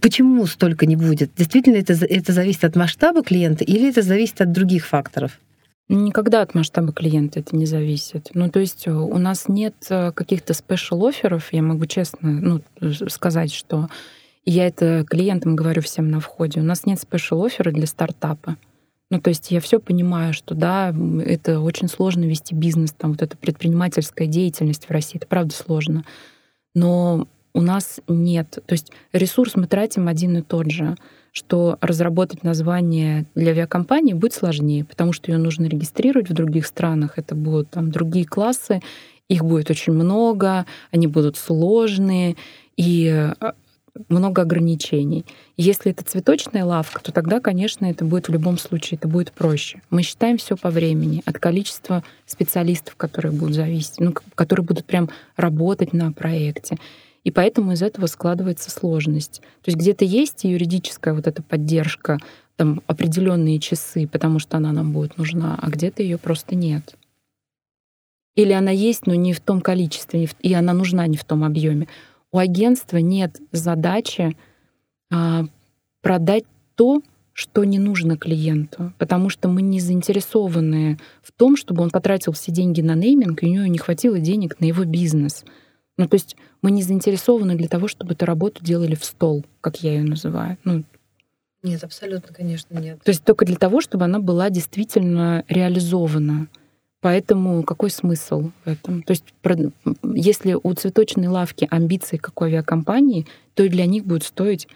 почему 0.01 0.47
столько 0.47 0.87
не 0.87 0.95
будет? 0.95 1.33
Действительно, 1.37 1.75
это, 1.75 1.95
это 1.95 2.33
зависит 2.33 2.63
от 2.63 2.77
масштаба 2.77 3.25
клиента 3.25 3.65
или 3.65 3.91
это 3.91 4.03
зависит 4.03 4.41
от 4.41 4.53
других 4.53 4.87
факторов? 4.87 5.41
Никогда 5.89 6.41
от 6.43 6.55
масштаба 6.55 6.93
клиента 6.93 7.41
это 7.41 7.57
не 7.57 7.67
зависит. 7.67 8.31
Ну, 8.35 8.49
то 8.49 8.61
есть 8.61 8.87
э, 8.87 8.93
у 8.93 9.19
нас 9.19 9.49
нет 9.49 9.75
э, 9.91 10.13
каких-то 10.13 10.55
special 10.55 11.00
offer 11.00 11.33
ов, 11.33 11.53
я 11.53 11.63
могу 11.63 11.87
честно 11.87 12.31
ну, 12.31 12.61
сказать, 13.09 13.53
что 13.53 13.89
я 14.45 14.69
это 14.69 15.05
клиентам 15.11 15.57
говорю 15.57 15.83
всем 15.83 16.13
на 16.13 16.21
входе. 16.21 16.61
У 16.61 16.65
нас 16.65 16.87
нет 16.87 17.01
special 17.01 17.39
offer 17.39 17.67
а 17.67 17.73
для 17.73 17.89
стартапа. 17.89 18.57
Ну, 19.13 19.21
то 19.21 19.29
есть 19.29 19.51
я 19.51 19.61
все 19.61 19.79
понимаю, 19.79 20.33
что 20.33 20.55
да, 20.55 20.89
это 21.23 21.61
очень 21.61 21.89
сложно 21.89 22.25
вести 22.25 22.55
бизнес, 22.55 22.95
там 22.97 23.11
вот 23.11 23.21
эта 23.21 23.37
предпринимательская 23.37 24.27
деятельность 24.27 24.87
в 24.87 24.91
России, 24.91 25.19
это 25.19 25.27
правда 25.27 25.55
сложно. 25.55 26.05
Но 26.75 27.29
у 27.53 27.61
нас 27.61 28.01
нет, 28.09 28.59
то 28.65 28.73
есть 28.73 28.91
ресурс 29.13 29.55
мы 29.55 29.67
тратим 29.67 30.09
один 30.09 30.39
и 30.39 30.41
тот 30.41 30.71
же, 30.71 30.97
что 31.31 31.77
разработать 31.83 32.43
название 32.43 33.27
для 33.35 33.51
авиакомпании 33.51 34.15
будет 34.15 34.33
сложнее, 34.33 34.87
потому 34.87 35.13
что 35.13 35.31
ее 35.31 35.37
нужно 35.37 35.67
регистрировать 35.67 36.31
в 36.31 36.33
других 36.33 36.65
странах, 36.65 37.19
это 37.19 37.35
будут 37.35 37.69
там 37.69 37.91
другие 37.91 38.25
классы, 38.25 38.81
их 39.29 39.45
будет 39.45 39.69
очень 39.71 39.93
много, 39.93 40.65
они 40.91 41.07
будут 41.07 41.37
сложные, 41.37 42.37
и 42.79 43.09
а, 43.11 43.55
много 44.09 44.43
ограничений. 44.43 45.25
Если 45.57 45.93
это 45.93 46.05
цветочная 46.05 46.65
лавка, 46.65 47.01
то 47.03 47.13
тогда, 47.13 47.41
конечно, 47.41 47.85
это 47.87 48.05
будет 48.05 48.29
в 48.29 48.33
любом 48.33 48.59
случае, 48.59 48.99
это 48.99 49.09
будет 49.09 49.33
проще. 49.33 49.83
Мы 49.91 50.03
считаем 50.03 50.39
все 50.39 50.57
по 50.57 50.71
времени, 50.71 51.23
от 51.27 51.39
количества 51.39 52.03
специалистов, 52.27 52.97
которые 52.97 53.33
будут 53.33 53.55
зависеть, 53.55 54.01
ну, 54.01 54.15
которые 54.35 54.65
будут 54.65 54.87
прям 54.87 55.11
работать 55.37 55.93
на 55.93 56.13
проекте. 56.13 56.79
И 57.25 57.31
поэтому 57.31 57.73
из 57.73 57.83
этого 57.83 58.07
складывается 58.07 58.71
сложность. 58.71 59.43
То 59.63 59.71
есть 59.71 59.79
где-то 59.79 60.05
есть 60.05 60.45
юридическая 60.45 61.15
вот 61.15 61.27
эта 61.27 61.43
поддержка, 61.43 62.19
там 62.57 62.83
определенные 62.87 63.61
часы, 63.61 64.09
потому 64.09 64.39
что 64.39 64.57
она 64.57 64.73
нам 64.73 64.93
будет 64.93 65.19
нужна, 65.19 65.59
а 65.61 65.71
где-то 65.71 66.03
ее 66.03 66.19
просто 66.19 66.55
нет. 66.55 66.97
Или 68.35 68.53
она 68.53 68.71
есть, 68.71 69.07
но 69.07 69.15
не 69.15 69.35
в 69.35 69.41
том 69.41 69.61
количестве, 69.61 70.29
и 70.41 70.55
она 70.55 70.73
нужна 70.73 71.07
не 71.07 71.17
в 71.17 71.25
том 71.25 71.45
объеме 71.45 71.87
у 72.33 72.39
агентства 72.39 72.97
нет 72.97 73.41
задачи 73.53 74.37
а, 75.11 75.45
продать 76.01 76.45
то, 76.75 77.03
что 77.35 77.65
не 77.65 77.79
нужно 77.79 78.17
клиенту, 78.17 78.93
потому 78.99 79.29
что 79.29 79.49
мы 79.49 79.63
не 79.63 79.81
заинтересованы 79.81 80.99
в 81.23 81.33
том, 81.33 81.57
чтобы 81.57 81.83
он 81.83 81.91
потратил 81.91 82.33
все 82.33 82.53
деньги 82.53 82.81
на 82.81 82.95
нейминг, 82.95 83.43
и 83.43 83.47
у 83.47 83.53
него 83.53 83.67
не 83.67 83.79
хватило 83.79 84.19
денег 84.19 84.61
на 84.61 84.67
его 84.67 84.85
бизнес. 84.85 85.45
Ну, 85.97 86.09
то 86.09 86.15
есть 86.15 86.37
мы 86.63 86.71
не 86.71 86.83
заинтересованы 86.83 87.55
для 87.55 87.69
того, 87.69 87.89
чтобы 87.89 88.13
эту 88.13 88.27
работу 88.27 88.65
делали 88.65 88.95
в 88.95 89.05
стол, 89.05 89.45
как 89.61 89.83
я 89.83 89.93
ее 89.93 90.03
называю. 90.03 90.59
Ну, 90.65 90.85
нет, 91.63 91.85
абсолютно, 91.85 92.35
конечно, 92.35 92.77
нет. 92.79 93.01
То 93.03 93.11
есть 93.11 93.25
только 93.25 93.45
для 93.45 93.57
того, 93.57 93.81
чтобы 93.81 94.05
она 94.05 94.19
была 94.19 94.51
действительно 94.51 95.45
реализована. 95.49 96.49
Поэтому 97.03 97.65
какой 97.65 97.91
смысл 97.91 98.53
в 98.65 98.69
этом? 98.69 99.03
То 99.03 99.11
есть 99.11 99.25
если 100.15 100.55
у 100.55 100.73
цветочной 100.73 101.27
лавки 101.27 101.67
амбиции 101.69 102.17
как 102.17 102.41
у 102.41 102.45
авиакомпании, 102.45 103.27
то 103.55 103.65
и 103.65 103.69
для 103.69 103.87
них 103.87 104.07
будет 104.07 104.23
стоить 104.23 104.69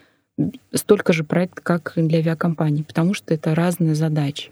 столько 0.73 1.13
же 1.13 1.23
проект, 1.23 1.61
как 1.61 1.93
и 1.95 2.01
для 2.01 2.19
авиакомпании, 2.19 2.83
потому 2.83 3.13
что 3.13 3.33
это 3.33 3.55
разные 3.55 3.95
задачи. 3.95 4.51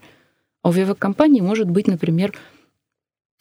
А 0.64 0.70
у 0.70 0.72
авиакомпании 0.72 1.42
может 1.42 1.70
быть, 1.70 1.88
например, 1.88 2.34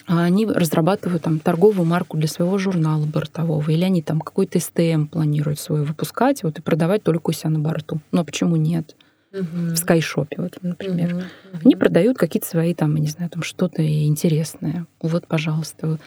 они 0.07 0.47
разрабатывают 0.47 1.23
там 1.23 1.38
торговую 1.38 1.87
марку 1.87 2.16
для 2.16 2.27
своего 2.27 2.59
журнала 2.59 3.07
бортового, 3.07 3.70
или 3.70 3.85
они 3.85 4.03
там 4.03 4.20
какой-то 4.20 4.59
СТМ 4.59 5.07
планируют 5.07 5.61
свой 5.61 5.85
выпускать 5.85 6.42
вот, 6.42 6.59
и 6.59 6.62
продавать 6.62 7.05
только 7.05 7.31
у 7.31 7.33
себя 7.33 7.51
на 7.51 7.61
борту. 7.61 8.01
А 8.12 8.25
почему 8.25 8.57
нет? 8.57 8.97
В 9.40 9.77
скайшопе, 9.77 10.37
вот, 10.38 10.59
например. 10.62 11.31
Они 11.64 11.75
продают 11.77 12.16
какие-то 12.16 12.47
свои 12.47 12.75
там, 12.75 12.94
не 12.97 13.09
знаю, 13.09 13.31
там 13.31 13.42
что-то 13.42 13.83
интересное. 13.83 14.87
Вот, 15.01 15.27
пожалуйста. 15.27 15.99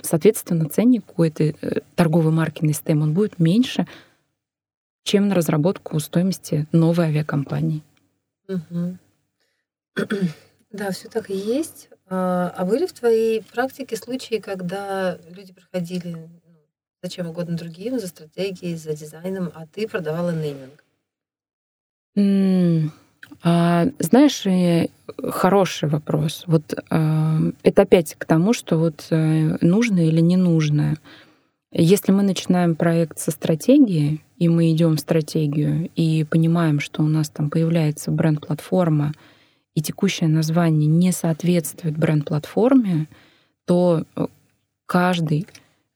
Соответственно, 0.00 0.68
ценник 0.68 1.04
у 1.18 1.22
этой 1.22 1.56
э, 1.60 1.80
торговой 1.94 2.32
марки 2.32 2.64
на 2.64 2.70
STEM, 2.70 3.02
он 3.02 3.14
будет 3.14 3.38
меньше, 3.38 3.86
чем 5.02 5.28
на 5.28 5.34
разработку 5.34 5.98
стоимости 6.00 6.66
новой 6.72 7.06
авиакомпании. 7.06 7.82
Да, 10.70 10.90
все 10.90 11.08
так 11.08 11.30
и 11.30 11.34
есть. 11.34 11.88
А, 12.10 12.52
а 12.54 12.66
были 12.66 12.84
в 12.84 12.92
твоей 12.92 13.42
практике 13.42 13.96
случаи, 13.96 14.38
когда 14.38 15.18
люди 15.30 15.54
приходили 15.54 16.08
ну, 16.08 16.28
зачем 17.02 17.26
угодно 17.26 17.56
другим, 17.56 17.98
за 17.98 18.06
стратегией, 18.06 18.76
за 18.76 18.94
дизайном, 18.94 19.50
а 19.54 19.66
ты 19.66 19.88
продавала 19.88 20.30
нейминг? 20.30 20.84
А, 22.16 23.86
знаешь, 23.98 24.44
хороший 25.30 25.88
вопрос. 25.88 26.44
Вот 26.46 26.74
а, 26.90 27.38
это 27.62 27.82
опять 27.82 28.14
к 28.16 28.24
тому, 28.24 28.52
что 28.52 28.78
вот 28.78 29.06
э, 29.10 29.58
нужно 29.60 30.06
или 30.06 30.20
не 30.20 30.36
нужно. 30.36 30.96
Если 31.70 32.12
мы 32.12 32.22
начинаем 32.22 32.74
проект 32.74 33.18
со 33.18 33.30
стратегии, 33.30 34.20
и 34.38 34.48
мы 34.48 34.72
идем 34.72 34.96
в 34.96 35.00
стратегию, 35.00 35.90
и 35.94 36.24
понимаем, 36.24 36.80
что 36.80 37.02
у 37.02 37.06
нас 37.06 37.28
там 37.28 37.50
появляется 37.50 38.10
бренд-платформа, 38.10 39.12
и 39.74 39.82
текущее 39.82 40.28
название 40.28 40.88
не 40.88 41.12
соответствует 41.12 41.96
бренд-платформе, 41.96 43.06
то 43.66 44.02
э, 44.16 44.26
каждый 44.86 45.46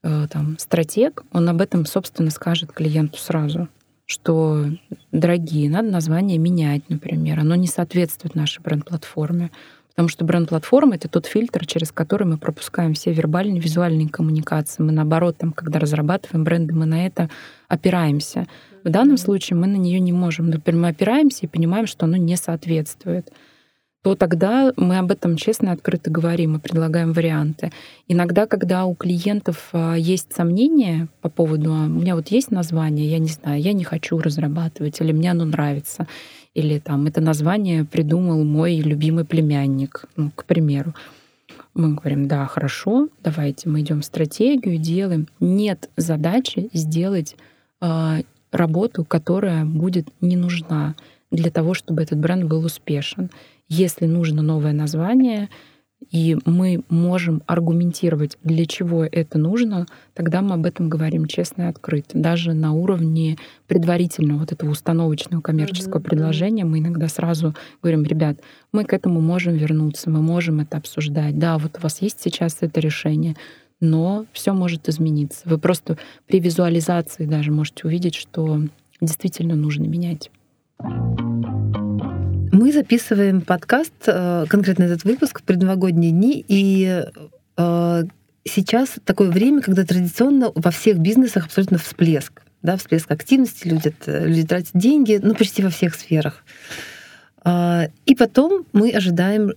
э, 0.03 0.27
там, 0.31 0.57
стратег, 0.59 1.23
он 1.33 1.49
об 1.49 1.59
этом, 1.59 1.85
собственно, 1.85 2.29
скажет 2.29 2.71
клиенту 2.71 3.17
сразу 3.17 3.67
что, 4.13 4.65
дорогие, 5.11 5.69
надо 5.69 5.89
название 5.89 6.37
менять, 6.37 6.83
например. 6.89 7.39
Оно 7.39 7.55
не 7.55 7.67
соответствует 7.67 8.35
нашей 8.35 8.61
бренд-платформе. 8.61 9.49
Потому 9.89 10.09
что 10.09 10.25
бренд-платформа— 10.25 10.95
это 10.95 11.07
тот 11.07 11.25
фильтр, 11.25 11.65
через 11.65 11.91
который 11.91 12.25
мы 12.25 12.37
пропускаем 12.37 12.93
все 12.93 13.11
вербальные, 13.11 13.59
визуальные 13.59 14.09
коммуникации. 14.09 14.81
Мы, 14.81 14.91
наоборот, 14.91 15.37
там, 15.37 15.51
когда 15.51 15.79
разрабатываем 15.79 16.43
бренды, 16.43 16.73
мы 16.73 16.85
на 16.85 17.05
это 17.05 17.29
опираемся. 17.67 18.47
В 18.83 18.89
данном 18.89 19.17
случае 19.17 19.57
мы 19.57 19.67
на 19.67 19.77
нее 19.77 19.99
не 19.99 20.11
можем. 20.11 20.49
Например, 20.49 20.81
мы 20.81 20.87
опираемся 20.89 21.45
и 21.45 21.49
понимаем, 21.49 21.85
что 21.85 22.05
оно 22.05 22.17
не 22.17 22.37
соответствует 22.37 23.31
то 24.03 24.15
тогда 24.15 24.73
мы 24.75 24.97
об 24.97 25.11
этом 25.11 25.37
честно 25.37 25.69
и 25.69 25.71
открыто 25.71 26.11
говорим 26.11 26.57
и 26.57 26.59
предлагаем 26.59 27.13
варианты. 27.13 27.71
Иногда, 28.09 28.45
когда 28.47 28.85
у 28.85 28.95
клиентов 28.95 29.69
а, 29.71 29.95
есть 29.95 30.33
сомнения 30.35 31.07
по 31.21 31.29
поводу, 31.29 31.73
а, 31.73 31.85
у 31.85 31.87
меня 31.87 32.15
вот 32.15 32.27
есть 32.27 32.51
название, 32.51 33.09
я 33.09 33.17
не 33.17 33.29
знаю, 33.29 33.61
я 33.61 33.71
не 33.71 33.85
хочу 33.85 34.17
разрабатывать, 34.19 34.99
или 34.99 35.13
мне 35.13 35.31
оно 35.31 35.45
нравится, 35.45 36.05
или 36.53 36.79
там 36.79 37.07
это 37.07 37.21
название 37.21 37.85
придумал 37.85 38.43
мой 38.43 38.75
любимый 38.75 39.23
племянник, 39.23 40.03
ну, 40.17 40.31
к 40.35 40.43
примеру. 40.43 40.93
Мы 41.73 41.95
говорим, 41.95 42.27
да, 42.27 42.45
хорошо, 42.45 43.07
давайте 43.23 43.69
мы 43.69 43.81
идем 43.81 44.01
в 44.01 44.05
стратегию, 44.05 44.77
делаем. 44.77 45.27
Нет 45.39 45.89
задачи 45.95 46.69
сделать 46.73 47.37
э, 47.81 48.21
работу, 48.51 49.05
которая 49.05 49.65
будет 49.65 50.07
не 50.19 50.35
нужна 50.35 50.95
для 51.31 51.49
того, 51.49 51.73
чтобы 51.73 52.03
этот 52.03 52.19
бренд 52.19 52.43
был 52.43 52.63
успешен. 52.63 53.31
Если 53.75 54.05
нужно 54.05 54.43
новое 54.43 54.71
название, 54.71 55.49
и 56.11 56.37
мы 56.45 56.83
можем 56.89 57.41
аргументировать, 57.47 58.37
для 58.43 58.67
чего 58.67 59.03
это 59.03 59.39
нужно, 59.39 59.87
тогда 60.13 60.43
мы 60.43 60.53
об 60.53 60.67
этом 60.67 60.89
говорим 60.89 61.25
честно 61.25 61.63
и 61.63 61.65
открыто. 61.65 62.15
Даже 62.19 62.53
на 62.53 62.73
уровне 62.73 63.37
предварительного 63.65 64.39
вот 64.39 64.51
этого 64.51 64.69
установочного 64.69 65.41
коммерческого 65.41 65.99
mm-hmm. 65.99 66.03
предложения 66.03 66.65
мы 66.65 66.79
иногда 66.79 67.07
сразу 67.07 67.55
говорим, 67.81 68.03
ребят, 68.03 68.41
мы 68.71 68.83
к 68.85 68.93
этому 68.93 69.21
можем 69.21 69.55
вернуться, 69.55 70.11
мы 70.11 70.21
можем 70.21 70.59
это 70.59 70.77
обсуждать. 70.77 71.39
Да, 71.39 71.57
вот 71.57 71.79
у 71.79 71.81
вас 71.81 71.99
есть 71.99 72.19
сейчас 72.21 72.57
это 72.61 72.79
решение, 72.79 73.35
но 73.79 74.27
все 74.33 74.53
может 74.53 74.87
измениться. 74.87 75.41
Вы 75.45 75.57
просто 75.57 75.97
при 76.27 76.39
визуализации 76.39 77.25
даже 77.25 77.51
можете 77.51 77.87
увидеть, 77.87 78.13
что 78.13 78.61
действительно 79.01 79.55
нужно 79.55 79.85
менять. 79.85 80.29
Мы 82.63 82.71
записываем 82.71 83.41
подкаст, 83.41 83.91
э, 84.05 84.45
конкретно 84.47 84.83
этот 84.83 85.03
выпуск, 85.03 85.41
в 85.41 85.43
предновогодние 85.43 86.11
дни, 86.11 86.45
и 86.47 87.03
э, 87.57 88.03
сейчас 88.45 88.91
такое 89.03 89.31
время, 89.31 89.61
когда 89.61 89.83
традиционно 89.83 90.49
во 90.55 90.71
всех 90.71 90.97
бизнесах 90.99 91.47
абсолютно 91.47 91.77
всплеск. 91.77 92.41
Да, 92.61 92.77
всплеск 92.77 93.11
активности, 93.11 93.67
люди, 93.67 93.93
люди 94.05 94.47
тратят 94.47 94.71
деньги, 94.75 95.19
ну, 95.21 95.35
почти 95.35 95.61
во 95.61 95.69
всех 95.69 95.93
сферах. 95.93 96.45
А, 97.43 97.89
и 98.05 98.15
потом 98.15 98.65
мы 98.71 98.91
ожидаем 98.91 99.51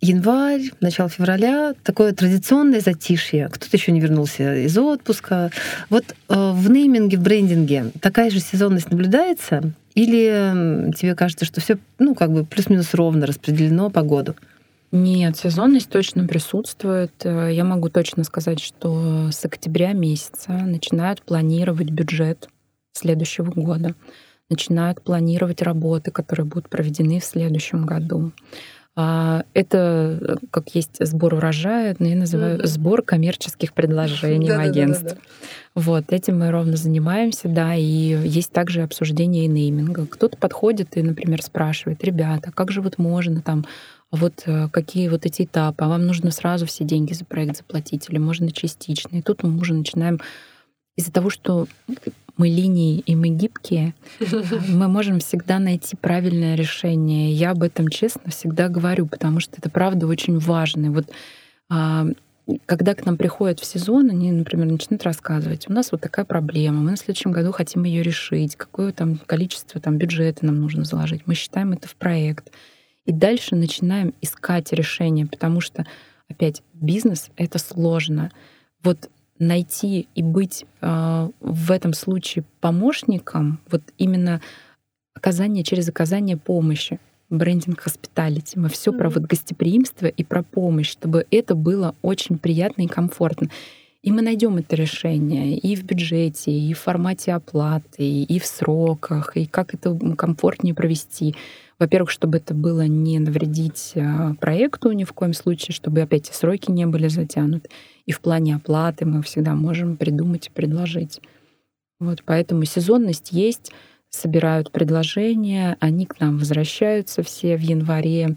январь, 0.00 0.70
начало 0.80 1.10
февраля, 1.10 1.74
такое 1.84 2.14
традиционное 2.14 2.80
затишье. 2.80 3.50
Кто-то 3.52 3.76
еще 3.76 3.92
не 3.92 4.00
вернулся 4.00 4.56
из 4.56 4.78
отпуска. 4.78 5.50
Вот 5.90 6.04
э, 6.30 6.34
в 6.54 6.70
нейминге, 6.70 7.18
в 7.18 7.20
брендинге 7.20 7.92
такая 8.00 8.30
же 8.30 8.40
сезонность 8.40 8.90
наблюдается? 8.90 9.74
Или 9.94 10.92
тебе 10.96 11.14
кажется, 11.14 11.44
что 11.44 11.60
все, 11.60 11.78
ну, 11.98 12.14
как 12.14 12.32
бы 12.32 12.44
плюс-минус 12.44 12.94
ровно 12.94 13.26
распределено 13.26 13.90
по 13.90 14.02
году? 14.02 14.34
Нет, 14.92 15.38
сезонность 15.38 15.88
точно 15.88 16.26
присутствует. 16.26 17.12
Э, 17.24 17.48
я 17.50 17.64
могу 17.64 17.88
точно 17.88 18.24
сказать, 18.24 18.60
что 18.60 19.30
с 19.32 19.42
октября 19.42 19.94
месяца 19.94 20.52
начинают 20.52 21.22
планировать 21.22 21.88
бюджет 21.88 22.50
следующего 22.92 23.50
года, 23.50 23.94
начинают 24.50 25.02
планировать 25.02 25.62
работы, 25.62 26.10
которые 26.10 26.44
будут 26.44 26.68
проведены 26.68 27.20
в 27.20 27.24
следующем 27.24 27.86
году. 27.86 28.32
А, 28.94 29.44
это 29.54 30.18
э, 30.20 30.36
как 30.50 30.74
есть 30.74 30.96
сбор 31.00 31.34
урожая, 31.34 31.96
но 31.98 32.08
я 32.08 32.16
называю 32.16 32.58
mm-hmm. 32.58 32.66
сбор 32.66 33.02
коммерческих 33.02 33.72
предложений 33.72 34.50
в 34.50 34.60
агентстве. 34.60 35.16
Вот, 35.74 36.12
этим 36.12 36.40
мы 36.40 36.50
ровно 36.50 36.76
занимаемся, 36.76 37.48
да, 37.48 37.74
и 37.74 37.82
есть 37.82 38.52
также 38.52 38.82
обсуждение 38.82 39.46
и 39.46 39.48
нейминга. 39.48 40.06
Кто-то 40.06 40.36
подходит 40.36 40.98
и, 40.98 41.02
например, 41.02 41.42
спрашивает, 41.42 42.04
ребята, 42.04 42.52
как 42.52 42.70
же 42.70 42.82
вот 42.82 42.98
можно 42.98 43.40
там 43.40 43.64
вот 44.10 44.42
э, 44.44 44.68
какие 44.70 45.08
вот 45.08 45.24
эти 45.24 45.44
этапы, 45.44 45.84
а 45.84 45.88
вам 45.88 46.06
нужно 46.06 46.30
сразу 46.30 46.66
все 46.66 46.84
деньги 46.84 47.14
за 47.14 47.24
проект 47.24 47.56
заплатить 47.56 48.10
или 48.10 48.18
можно 48.18 48.52
частично. 48.52 49.16
И 49.16 49.22
тут 49.22 49.42
мы 49.42 49.58
уже 49.58 49.72
начинаем 49.72 50.20
из-за 50.96 51.10
того, 51.10 51.30
что 51.30 51.66
мы 52.36 52.48
линии 52.48 53.00
и 53.00 53.14
мы 53.14 53.28
гибкие, 53.28 53.94
мы 54.68 54.88
можем 54.88 55.20
всегда 55.20 55.58
найти 55.58 55.96
правильное 55.96 56.54
решение. 56.54 57.32
Я 57.32 57.50
об 57.50 57.62
этом 57.62 57.88
честно 57.88 58.30
всегда 58.30 58.68
говорю, 58.68 59.06
потому 59.06 59.40
что 59.40 59.56
это 59.58 59.70
правда 59.70 60.06
очень 60.06 60.38
важно. 60.38 60.90
Вот 60.90 61.10
а, 61.68 62.06
когда 62.66 62.94
к 62.94 63.06
нам 63.06 63.16
приходят 63.16 63.60
в 63.60 63.64
сезон, 63.64 64.10
они, 64.10 64.32
например, 64.32 64.66
начинают 64.66 65.04
рассказывать, 65.04 65.68
у 65.68 65.72
нас 65.72 65.92
вот 65.92 66.00
такая 66.00 66.24
проблема, 66.24 66.80
мы 66.80 66.90
на 66.92 66.96
следующем 66.96 67.32
году 67.32 67.52
хотим 67.52 67.84
ее 67.84 68.02
решить, 68.02 68.56
какое 68.56 68.92
там 68.92 69.18
количество 69.26 69.80
там 69.80 69.96
бюджета 69.96 70.46
нам 70.46 70.60
нужно 70.60 70.84
заложить. 70.84 71.22
Мы 71.26 71.34
считаем 71.34 71.72
это 71.72 71.88
в 71.88 71.94
проект. 71.96 72.50
И 73.04 73.12
дальше 73.12 73.56
начинаем 73.56 74.14
искать 74.20 74.72
решение, 74.72 75.26
потому 75.26 75.60
что, 75.60 75.84
опять, 76.28 76.62
бизнес— 76.72 77.30
это 77.36 77.58
сложно. 77.58 78.30
Вот 78.82 79.10
найти 79.42 80.08
и 80.14 80.22
быть 80.22 80.64
э, 80.80 81.30
в 81.40 81.70
этом 81.70 81.92
случае 81.92 82.44
помощником, 82.60 83.60
вот 83.70 83.82
именно 83.98 84.40
оказание 85.14 85.64
через 85.64 85.88
оказание 85.88 86.36
помощи, 86.36 86.98
брендинг 87.30 87.80
хоспиталити. 87.80 88.58
Мы 88.58 88.68
все 88.68 88.90
mm-hmm. 88.90 88.98
про 88.98 89.10
вот 89.10 89.22
гостеприимство 89.22 90.06
и 90.06 90.24
про 90.24 90.42
помощь, 90.42 90.90
чтобы 90.90 91.26
это 91.30 91.54
было 91.54 91.94
очень 92.02 92.38
приятно 92.38 92.82
и 92.82 92.86
комфортно. 92.86 93.48
И 94.02 94.10
мы 94.10 94.20
найдем 94.20 94.56
это 94.56 94.74
решение 94.74 95.56
и 95.56 95.76
в 95.76 95.84
бюджете, 95.84 96.50
и 96.50 96.74
в 96.74 96.80
формате 96.80 97.32
оплаты, 97.32 98.22
и 98.24 98.38
в 98.40 98.46
сроках, 98.46 99.36
и 99.36 99.46
как 99.46 99.74
это 99.74 99.96
комфортнее 100.16 100.74
провести. 100.74 101.36
Во-первых, 101.78 102.10
чтобы 102.10 102.38
это 102.38 102.52
было 102.52 102.86
не 102.86 103.20
навредить 103.20 103.92
а, 103.94 104.34
проекту 104.40 104.90
ни 104.90 105.04
в 105.04 105.12
коем 105.12 105.32
случае, 105.34 105.74
чтобы 105.74 106.00
опять 106.00 106.30
и 106.30 106.32
сроки 106.32 106.70
не 106.70 106.84
были 106.86 107.06
затянуты. 107.06 107.70
И 108.06 108.12
в 108.12 108.20
плане 108.20 108.56
оплаты 108.56 109.04
мы 109.06 109.22
всегда 109.22 109.54
можем 109.54 109.96
придумать 109.96 110.48
и 110.48 110.50
предложить. 110.50 111.20
Вот, 112.00 112.22
поэтому 112.24 112.64
сезонность 112.64 113.30
есть, 113.30 113.72
собирают 114.10 114.70
предложения, 114.72 115.76
они 115.80 116.06
к 116.06 116.20
нам 116.20 116.38
возвращаются 116.38 117.22
все 117.22 117.56
в 117.56 117.60
январе, 117.60 118.36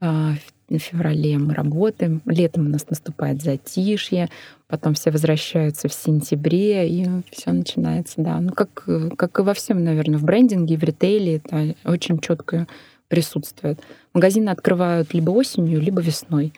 а, 0.00 0.34
в 0.68 0.78
феврале 0.78 1.38
мы 1.38 1.54
работаем, 1.54 2.20
летом 2.26 2.66
у 2.66 2.68
нас 2.68 2.88
наступает 2.88 3.42
затишье, 3.42 4.28
потом 4.66 4.94
все 4.94 5.10
возвращаются 5.10 5.88
в 5.88 5.94
сентябре, 5.94 6.88
и 6.88 7.06
все 7.30 7.52
начинается, 7.52 8.14
да. 8.18 8.38
Ну, 8.40 8.52
как, 8.52 8.86
как 9.16 9.38
и 9.38 9.42
во 9.42 9.54
всем, 9.54 9.82
наверное, 9.82 10.18
в 10.18 10.24
брендинге, 10.24 10.76
в 10.76 10.84
ритейле 10.84 11.36
это 11.36 11.74
очень 11.84 12.20
четко 12.20 12.66
присутствует. 13.08 13.80
Магазины 14.12 14.50
открывают 14.50 15.14
либо 15.14 15.30
осенью, 15.30 15.80
либо 15.80 16.02
весной. 16.02 16.52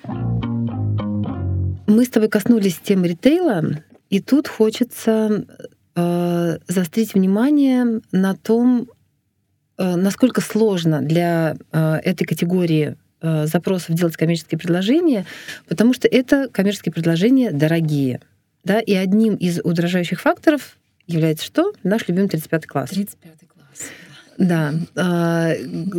Мы 1.91 2.05
с 2.05 2.09
тобой 2.09 2.29
коснулись 2.29 2.79
темы 2.79 3.09
ритейла, 3.09 3.65
и 4.11 4.21
тут 4.21 4.47
хочется 4.47 5.45
э, 5.97 6.59
заострить 6.69 7.15
внимание 7.15 8.01
на 8.13 8.37
том, 8.37 8.89
э, 9.77 9.97
насколько 9.97 10.41
сложно 10.41 11.03
для 11.03 11.57
э, 11.73 11.95
этой 12.05 12.27
категории 12.27 12.97
э, 13.21 13.47
запросов 13.47 13.97
делать 13.97 14.17
коммерческие 14.17 14.57
предложения, 14.57 15.27
потому 15.67 15.93
что 15.93 16.07
это 16.07 16.49
коммерческие 16.53 16.93
предложения 16.93 17.51
дорогие. 17.51 18.21
Да? 18.63 18.79
И 18.79 18.95
одним 18.95 19.35
из 19.35 19.59
удорожающих 19.59 20.21
факторов 20.21 20.77
является 21.09 21.45
что? 21.45 21.73
Наш 21.83 22.07
любимый 22.07 22.29
35 22.29 22.67
класс. 22.67 22.91
35 22.91 23.41
да, 24.39 24.73
а, 24.97 25.53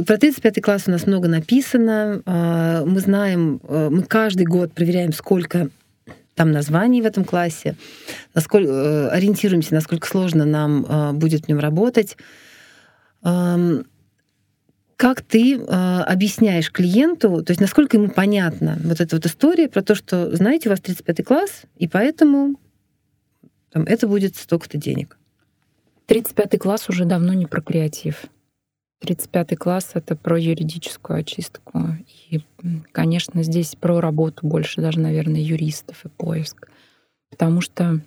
про 0.08 0.18
35 0.18 0.62
класс 0.64 0.84
у 0.88 0.92
нас 0.92 1.06
много 1.06 1.28
написано. 1.28 2.24
А, 2.26 2.84
мы 2.84 3.00
знаем, 3.00 3.62
э, 3.68 3.90
мы 3.92 4.02
каждый 4.02 4.48
год 4.48 4.74
проверяем, 4.74 5.14
сколько 5.14 5.70
там 6.36 6.52
названий 6.52 7.02
в 7.02 7.06
этом 7.06 7.24
классе, 7.24 7.76
насколько 8.34 8.70
э, 8.70 9.08
ориентируемся, 9.10 9.74
насколько 9.74 10.08
сложно 10.08 10.46
нам 10.46 10.86
э, 10.86 11.12
будет 11.14 11.46
в 11.46 11.48
нем 11.50 11.60
работать. 11.60 12.18
Как 14.96 15.22
ты 15.22 15.60
объясняешь 15.60 16.72
клиенту, 16.72 17.44
то 17.44 17.52
есть 17.52 17.62
насколько 17.62 17.98
ему 17.98 18.10
понятна 18.10 18.80
вот 18.84 19.00
эта 19.00 19.16
вот 19.16 19.26
история 19.28 19.68
про 19.68 19.84
то, 19.84 19.94
что, 19.94 20.36
знаете, 20.36 20.70
у 20.70 20.72
вас 20.72 20.82
35 20.82 21.24
класс, 21.26 21.62
и 21.78 21.88
поэтому 21.88 22.60
там, 23.72 23.84
это 23.84 24.08
будет 24.08 24.36
столько-то 24.36 24.78
денег. 24.78 25.18
35 26.08 26.60
класс 26.60 26.90
уже 26.90 27.06
давно 27.06 27.34
не 27.34 27.46
про 27.46 27.62
креатив. 27.62 28.26
35 29.02 29.58
класс— 29.58 29.92
это 29.96 30.16
про 30.16 30.40
юридическую 30.40 31.20
очистку. 31.20 31.98
И, 32.30 32.42
конечно, 32.92 33.44
здесь 33.44 33.76
про 33.76 34.00
работу 34.00 34.46
больше 34.46 34.80
даже, 34.80 35.00
наверное, 35.00 35.42
юристов 35.42 36.06
и 36.06 36.10
поиск. 36.10 36.70
Потому 37.30 37.62
что 37.62 38.00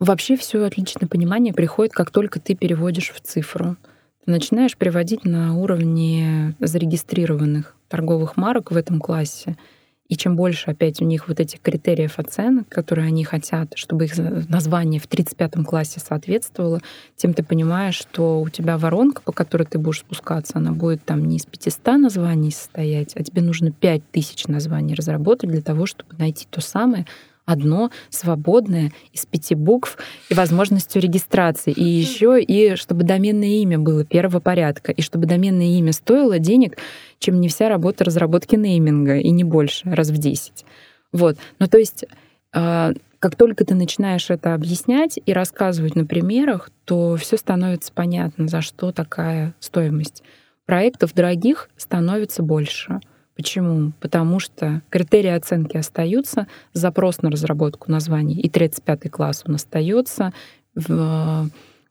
вообще 0.00 0.36
все 0.36 0.64
отличное 0.64 1.08
понимание 1.08 1.54
приходит, 1.54 1.94
как 1.94 2.10
только 2.10 2.40
ты 2.40 2.54
переводишь 2.54 3.12
в 3.12 3.20
цифру. 3.20 3.76
Ты 4.24 4.32
начинаешь 4.32 4.76
переводить 4.76 5.24
на 5.24 5.56
уровне 5.56 6.56
зарегистрированных 6.58 7.76
торговых 7.88 8.36
марок 8.36 8.72
в 8.72 8.76
этом 8.76 9.00
классе— 9.00 9.56
и 10.08 10.16
чем 10.16 10.36
больше 10.36 10.70
опять 10.70 11.00
у 11.00 11.04
них 11.04 11.28
вот 11.28 11.40
этих 11.40 11.60
критериев 11.60 12.18
оценок, 12.18 12.68
которые 12.68 13.08
они 13.08 13.24
хотят, 13.24 13.72
чтобы 13.74 14.04
их 14.04 14.16
название 14.48 15.00
в 15.00 15.06
35 15.06 15.64
классе 15.64 16.00
соответствовало, 16.00 16.80
тем 17.16 17.34
ты 17.34 17.42
понимаешь, 17.42 17.96
что 17.96 18.40
у 18.40 18.48
тебя 18.48 18.78
воронка, 18.78 19.22
по 19.22 19.32
которой 19.32 19.64
ты 19.64 19.78
будешь 19.78 20.00
спускаться, 20.00 20.58
она 20.58 20.72
будет 20.72 21.04
там 21.04 21.24
не 21.24 21.36
из 21.36 21.46
500 21.46 21.98
названий 21.98 22.50
состоять, 22.50 23.12
а 23.16 23.22
тебе 23.22 23.42
нужно 23.42 23.72
5000 23.72 24.46
названий 24.46 24.94
разработать 24.94 25.50
для 25.50 25.62
того, 25.62 25.86
чтобы 25.86 26.14
найти 26.16 26.46
то 26.48 26.60
самое, 26.60 27.06
одно 27.46 27.90
свободное 28.10 28.92
из 29.12 29.24
пяти 29.24 29.54
букв 29.54 29.96
и 30.28 30.34
возможностью 30.34 31.00
регистрации. 31.00 31.72
И 31.72 31.84
еще 31.84 32.42
и 32.42 32.76
чтобы 32.76 33.04
доменное 33.04 33.62
имя 33.62 33.78
было 33.78 34.04
первого 34.04 34.40
порядка, 34.40 34.92
и 34.92 35.00
чтобы 35.00 35.26
доменное 35.26 35.78
имя 35.78 35.92
стоило 35.92 36.38
денег, 36.38 36.76
чем 37.18 37.40
не 37.40 37.48
вся 37.48 37.68
работа 37.68 38.04
разработки 38.04 38.56
нейминга, 38.56 39.16
и 39.18 39.30
не 39.30 39.44
больше, 39.44 39.88
раз 39.90 40.10
в 40.10 40.18
10. 40.18 40.66
Вот. 41.12 41.38
Ну, 41.58 41.66
то 41.68 41.78
есть 41.78 42.04
а, 42.52 42.92
как 43.18 43.36
только 43.36 43.64
ты 43.64 43.74
начинаешь 43.74 44.30
это 44.30 44.54
объяснять 44.54 45.18
и 45.24 45.32
рассказывать 45.32 45.94
на 45.94 46.04
примерах, 46.04 46.70
то 46.84 47.16
все 47.16 47.36
становится 47.36 47.92
понятно, 47.92 48.48
за 48.48 48.60
что 48.60 48.92
такая 48.92 49.54
стоимость. 49.60 50.22
Проектов 50.66 51.14
дорогих 51.14 51.68
становится 51.76 52.42
больше 52.42 53.00
Почему? 53.36 53.92
Потому 54.00 54.40
что 54.40 54.82
критерии 54.88 55.30
оценки 55.30 55.76
остаются, 55.76 56.46
запрос 56.72 57.20
на 57.20 57.30
разработку 57.30 57.90
названий 57.90 58.40
и 58.40 58.48
35 58.48 59.10
класс 59.10 59.44
он 59.46 59.56
остается, 59.56 60.32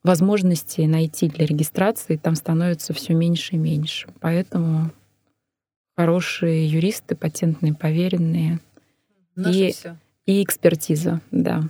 возможности 0.04 0.82
найти 0.82 1.30
для 1.30 1.46
регистрации 1.46 2.18
там 2.18 2.36
становится 2.36 2.94
все 2.94 3.14
меньше 3.14 3.56
и 3.56 3.60
меньше. 3.60 4.08
Поэтому 4.20 4.92
хорошие 5.96 6.68
юристы, 6.68 7.16
патентные, 7.16 7.74
поверенные 7.74 8.60
и, 9.38 9.74
и 10.26 10.44
экспертиза, 10.44 11.22
да. 11.32 11.64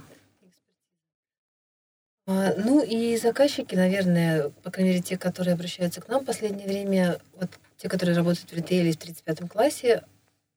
А, 2.27 2.53
ну 2.57 2.83
и 2.83 3.17
заказчики, 3.17 3.75
наверное, 3.75 4.49
по 4.63 4.71
крайней 4.71 4.91
мере, 4.91 5.03
те, 5.03 5.17
которые 5.17 5.53
обращаются 5.53 6.01
к 6.01 6.07
нам 6.07 6.23
в 6.23 6.25
последнее 6.25 6.67
время, 6.67 7.19
вот 7.39 7.51
те, 7.77 7.89
которые 7.89 8.15
работают 8.15 8.49
в 8.49 8.55
ритейле 8.55 8.91
в 8.91 8.97
35 8.97 9.49
классе, 9.49 10.03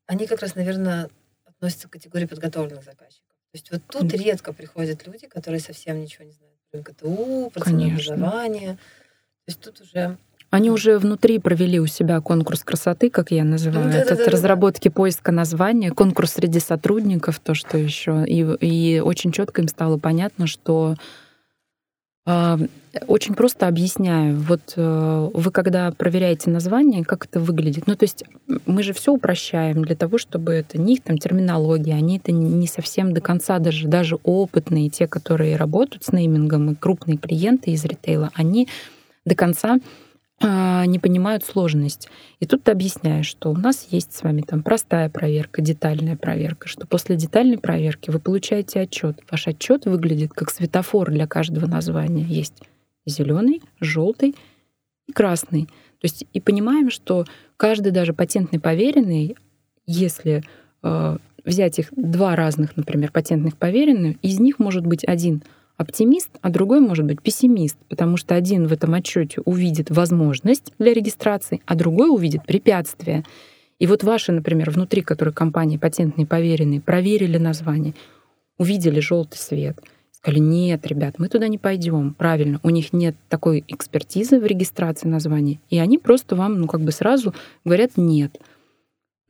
они 0.07 0.27
как 0.27 0.41
раз, 0.41 0.55
наверное, 0.55 1.11
относятся 1.45 1.89
к 1.89 1.93
категории 1.93 2.27
подготовленных 2.27 2.85
заказчиков. 2.85 3.29
То 3.51 3.55
есть 3.55 3.71
вот 3.71 3.83
тут 3.89 4.13
mm. 4.13 4.17
редко 4.17 4.53
приходят 4.53 5.07
люди, 5.07 5.27
которые 5.27 5.61
совсем 5.61 6.01
ничего 6.01 6.25
не 6.25 6.33
знают 6.33 6.55
про 6.71 6.81
МКТУ, 6.81 7.51
про 7.55 7.65
ценообразование. 7.65 8.75
То 8.75 9.49
есть 9.49 9.61
тут 9.61 9.81
уже 9.81 10.19
они 10.51 10.71
уже 10.71 10.99
внутри 10.99 11.39
провели 11.39 11.79
у 11.79 11.87
себя 11.87 12.21
конкурс 12.21 12.65
красоты, 12.65 13.11
как 13.11 13.31
я 13.31 13.45
называю, 13.45 13.93
да, 13.93 13.99
этот 13.99 14.19
да, 14.19 14.25
да, 14.25 14.31
разработки 14.31 14.89
да. 14.89 14.95
поиска 14.95 15.31
названия, 15.31 15.91
конкурс 15.91 16.33
среди 16.33 16.59
сотрудников, 16.59 17.39
то, 17.39 17.55
что 17.55 17.77
еще. 17.77 18.25
И, 18.27 18.41
и 18.61 19.01
очень 19.01 19.31
четко 19.31 19.61
им 19.61 19.69
стало 19.69 19.99
понятно, 19.99 20.47
что 20.47 20.97
очень 23.07 23.35
просто 23.35 23.67
объясняю. 23.67 24.37
Вот 24.37 24.75
э, 24.77 25.31
вы 25.33 25.51
когда 25.51 25.91
проверяете 25.93 26.51
название, 26.51 27.05
как 27.05 27.27
это 27.27 27.41
выглядит? 27.41 27.87
Ну, 27.87 27.97
то 27.97 28.05
есть 28.05 28.25
мы 28.67 28.83
же 28.83 28.93
все 28.93 29.13
упрощаем 29.13 29.85
для 29.85 29.95
того, 29.95 30.19
чтобы 30.19 30.53
это 30.53 30.79
не 30.79 30.95
их 30.95 31.03
там 31.03 31.19
терминология, 31.19 31.95
они 31.95 32.19
это 32.19 32.33
не 32.33 32.67
совсем 32.67 33.13
до 33.13 33.21
конца 33.21 33.59
даже, 33.59 33.89
даже 33.89 34.17
опытные, 34.23 34.91
те, 34.91 35.07
которые 35.07 35.57
работают 35.57 36.05
с 36.05 36.13
неймингом, 36.13 36.73
и 36.73 36.75
крупные 36.75 37.19
клиенты 37.19 37.71
из 37.71 37.85
ритейла, 37.85 38.31
они 38.35 38.69
до 39.25 39.35
конца 39.35 39.79
не 40.41 40.99
понимают 40.99 41.45
сложность. 41.45 42.09
И 42.39 42.47
тут 42.47 42.65
ты 42.65 42.71
объясняешь, 42.71 43.27
что 43.27 43.51
у 43.51 43.57
нас 43.57 43.89
есть 43.91 44.15
с 44.15 44.23
вами 44.23 44.43
там 44.43 44.63
простая 44.63 45.09
проверка, 45.09 45.63
детальная 45.63 46.17
проверка, 46.17 46.69
что 46.69 46.87
после 46.87 47.17
детальной 47.17 47.59
проверки 47.59 48.11
вы 48.11 48.21
получаете 48.21 48.81
отчет. 48.81 49.19
Ваш 49.31 49.49
отчет 49.49 49.87
выглядит 49.87 50.33
как 50.33 50.51
светофор 50.51 51.11
для 51.11 51.27
каждого 51.27 51.67
названия. 51.67 52.23
Есть 52.23 52.63
зеленый, 53.05 53.63
желтый 53.81 54.37
и 55.09 55.13
красный. 55.13 55.65
То 55.65 56.05
есть 56.05 56.25
и 56.33 56.41
понимаем, 56.41 56.91
что 56.91 57.25
каждый 57.57 57.91
даже 57.91 58.13
патентный 58.13 58.61
поверенный, 58.61 59.37
если 59.87 60.45
э, 60.85 61.17
взять 61.45 61.79
их 61.81 61.89
два 61.97 62.37
разных, 62.37 62.77
например, 62.77 63.11
патентных 63.11 63.57
поверенных, 63.57 64.17
из 64.23 64.39
них 64.39 64.61
может 64.61 64.87
быть 64.87 65.05
один— 65.05 65.43
оптимист, 65.79 66.29
а 66.43 66.51
другой 66.51 66.81
может 66.81 67.07
быть 67.07 67.23
пессимист, 67.23 67.79
потому 67.89 68.19
что 68.19 68.35
один 68.35 68.67
в 68.67 68.73
этом 68.73 68.93
отчете 68.93 69.41
увидит 69.45 69.91
возможность 69.91 70.73
для 70.79 70.93
регистрации, 70.93 71.63
а 71.65 71.75
другой 71.75 72.11
увидит 72.11 72.45
препятствие. 72.45 73.25
И 73.79 73.87
вот 73.87 74.03
ваши, 74.03 74.33
например, 74.33 74.71
внутри 74.71 75.03
которой 75.03 75.33
компании 75.33 75.79
патентные 75.79 76.27
поверенные 76.27 76.81
проверили 76.81 77.39
название, 77.39 77.95
увидели 78.59 78.99
желтый 78.99 79.39
свет, 79.39 79.79
сказали, 80.11 80.41
нет, 80.41 80.85
ребят, 80.85 81.15
мы 81.19 81.29
туда 81.29 81.47
не 81.47 81.59
пойдем. 81.59 82.13
Правильно, 82.15 82.59
у 82.65 82.71
них 82.71 82.93
нет 82.93 83.15
такой 83.29 83.65
экспертизы 83.69 84.41
в 84.41 84.45
регистрации 84.45 85.07
названий, 85.07 85.61
и 85.71 85.79
они 85.79 85.97
просто 85.97 86.35
вам, 86.35 86.61
ну, 86.61 86.67
как 86.67 86.81
бы 86.81 86.91
сразу 86.91 87.33
говорят 87.65 87.93
нет. 87.97 88.37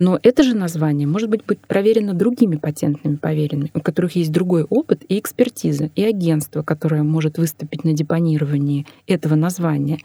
Но 0.01 0.19
это 0.23 0.45
же 0.45 0.55
название 0.55 1.09
может 1.09 1.29
быть, 1.29 1.43
проверено 1.45 2.15
другими 2.15 2.57
патентными 2.57 3.17
поверенными, 3.17 3.71
у 3.75 3.81
которых 3.81 4.15
есть 4.15 4.31
другой 4.31 4.63
опыт 4.63 5.05
и 5.09 5.19
экспертиза, 5.19 5.91
и 5.97 6.05
агентство, 6.05 6.63
которое 6.63 7.03
может 7.03 7.39
выступить 7.39 7.85
на 7.85 7.93
депонировании 7.93 8.87
этого 9.07 9.35
названия. 9.35 9.99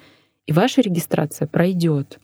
И 0.47 0.51
ваша 0.51 0.81
регистрация 0.81 1.47
пройдет. 1.47 2.19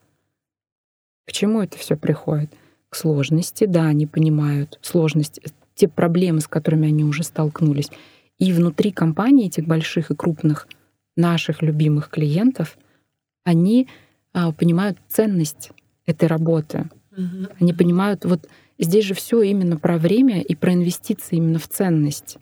К 1.27 1.31
чему 1.31 1.61
это 1.61 1.77
все 1.77 1.95
приходит? 1.95 2.51
К 2.89 2.95
сложности, 2.95 3.65
да, 3.65 3.85
они 3.85 4.07
понимают 4.07 4.79
сложность, 4.81 5.39
те 5.75 5.87
проблемы, 5.87 6.41
с 6.41 6.47
которыми 6.47 6.87
они 6.87 7.03
уже 7.03 7.23
столкнулись. 7.23 7.91
И 8.39 8.51
внутри 8.51 8.91
компании 8.91 9.45
этих 9.45 9.67
больших 9.67 10.09
и 10.09 10.15
крупных 10.15 10.67
наших 11.15 11.61
любимых 11.61 12.09
клиентов, 12.09 12.77
они 13.43 13.87
а, 14.33 14.51
понимают 14.51 14.97
ценность 15.07 15.71
этой 16.05 16.27
работы, 16.27 16.89
Угу. 17.15 17.47
Они 17.59 17.73
понимают, 17.73 18.25
вот 18.25 18.47
здесь 18.77 19.05
же 19.05 19.13
все 19.13 19.41
именно 19.41 19.77
про 19.77 19.97
время 19.97 20.41
и 20.41 20.55
про 20.55 20.73
инвестиции 20.73 21.37
именно 21.37 21.59
в 21.59 21.67
ценность. 21.67 22.37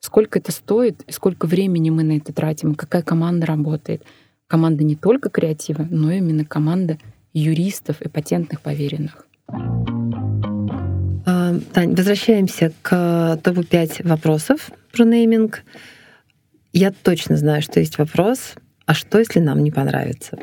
Сколько 0.00 0.38
это 0.38 0.50
стоит 0.52 1.02
и 1.06 1.12
сколько 1.12 1.46
времени 1.46 1.90
мы 1.90 2.02
на 2.02 2.16
это 2.16 2.32
тратим, 2.32 2.74
какая 2.74 3.02
команда 3.02 3.46
работает. 3.46 4.02
Команда 4.46 4.84
не 4.84 4.96
только 4.96 5.30
креатива, 5.30 5.86
но 5.88 6.10
именно 6.10 6.44
команда 6.44 6.98
юристов 7.32 8.02
и 8.02 8.08
патентных 8.08 8.60
поверенных. 8.60 9.26
А, 11.24 11.54
Тань, 11.72 11.94
возвращаемся 11.94 12.72
к 12.82 13.38
топу 13.42 13.62
5 13.62 14.04
вопросов 14.04 14.70
про 14.92 15.04
нейминг. 15.04 15.62
Я 16.72 16.90
точно 16.90 17.36
знаю, 17.36 17.62
что 17.62 17.80
есть 17.80 17.98
вопрос, 17.98 18.54
а 18.86 18.94
что, 18.94 19.18
если 19.18 19.40
нам 19.40 19.62
не 19.62 19.70
понравится? 19.70 20.38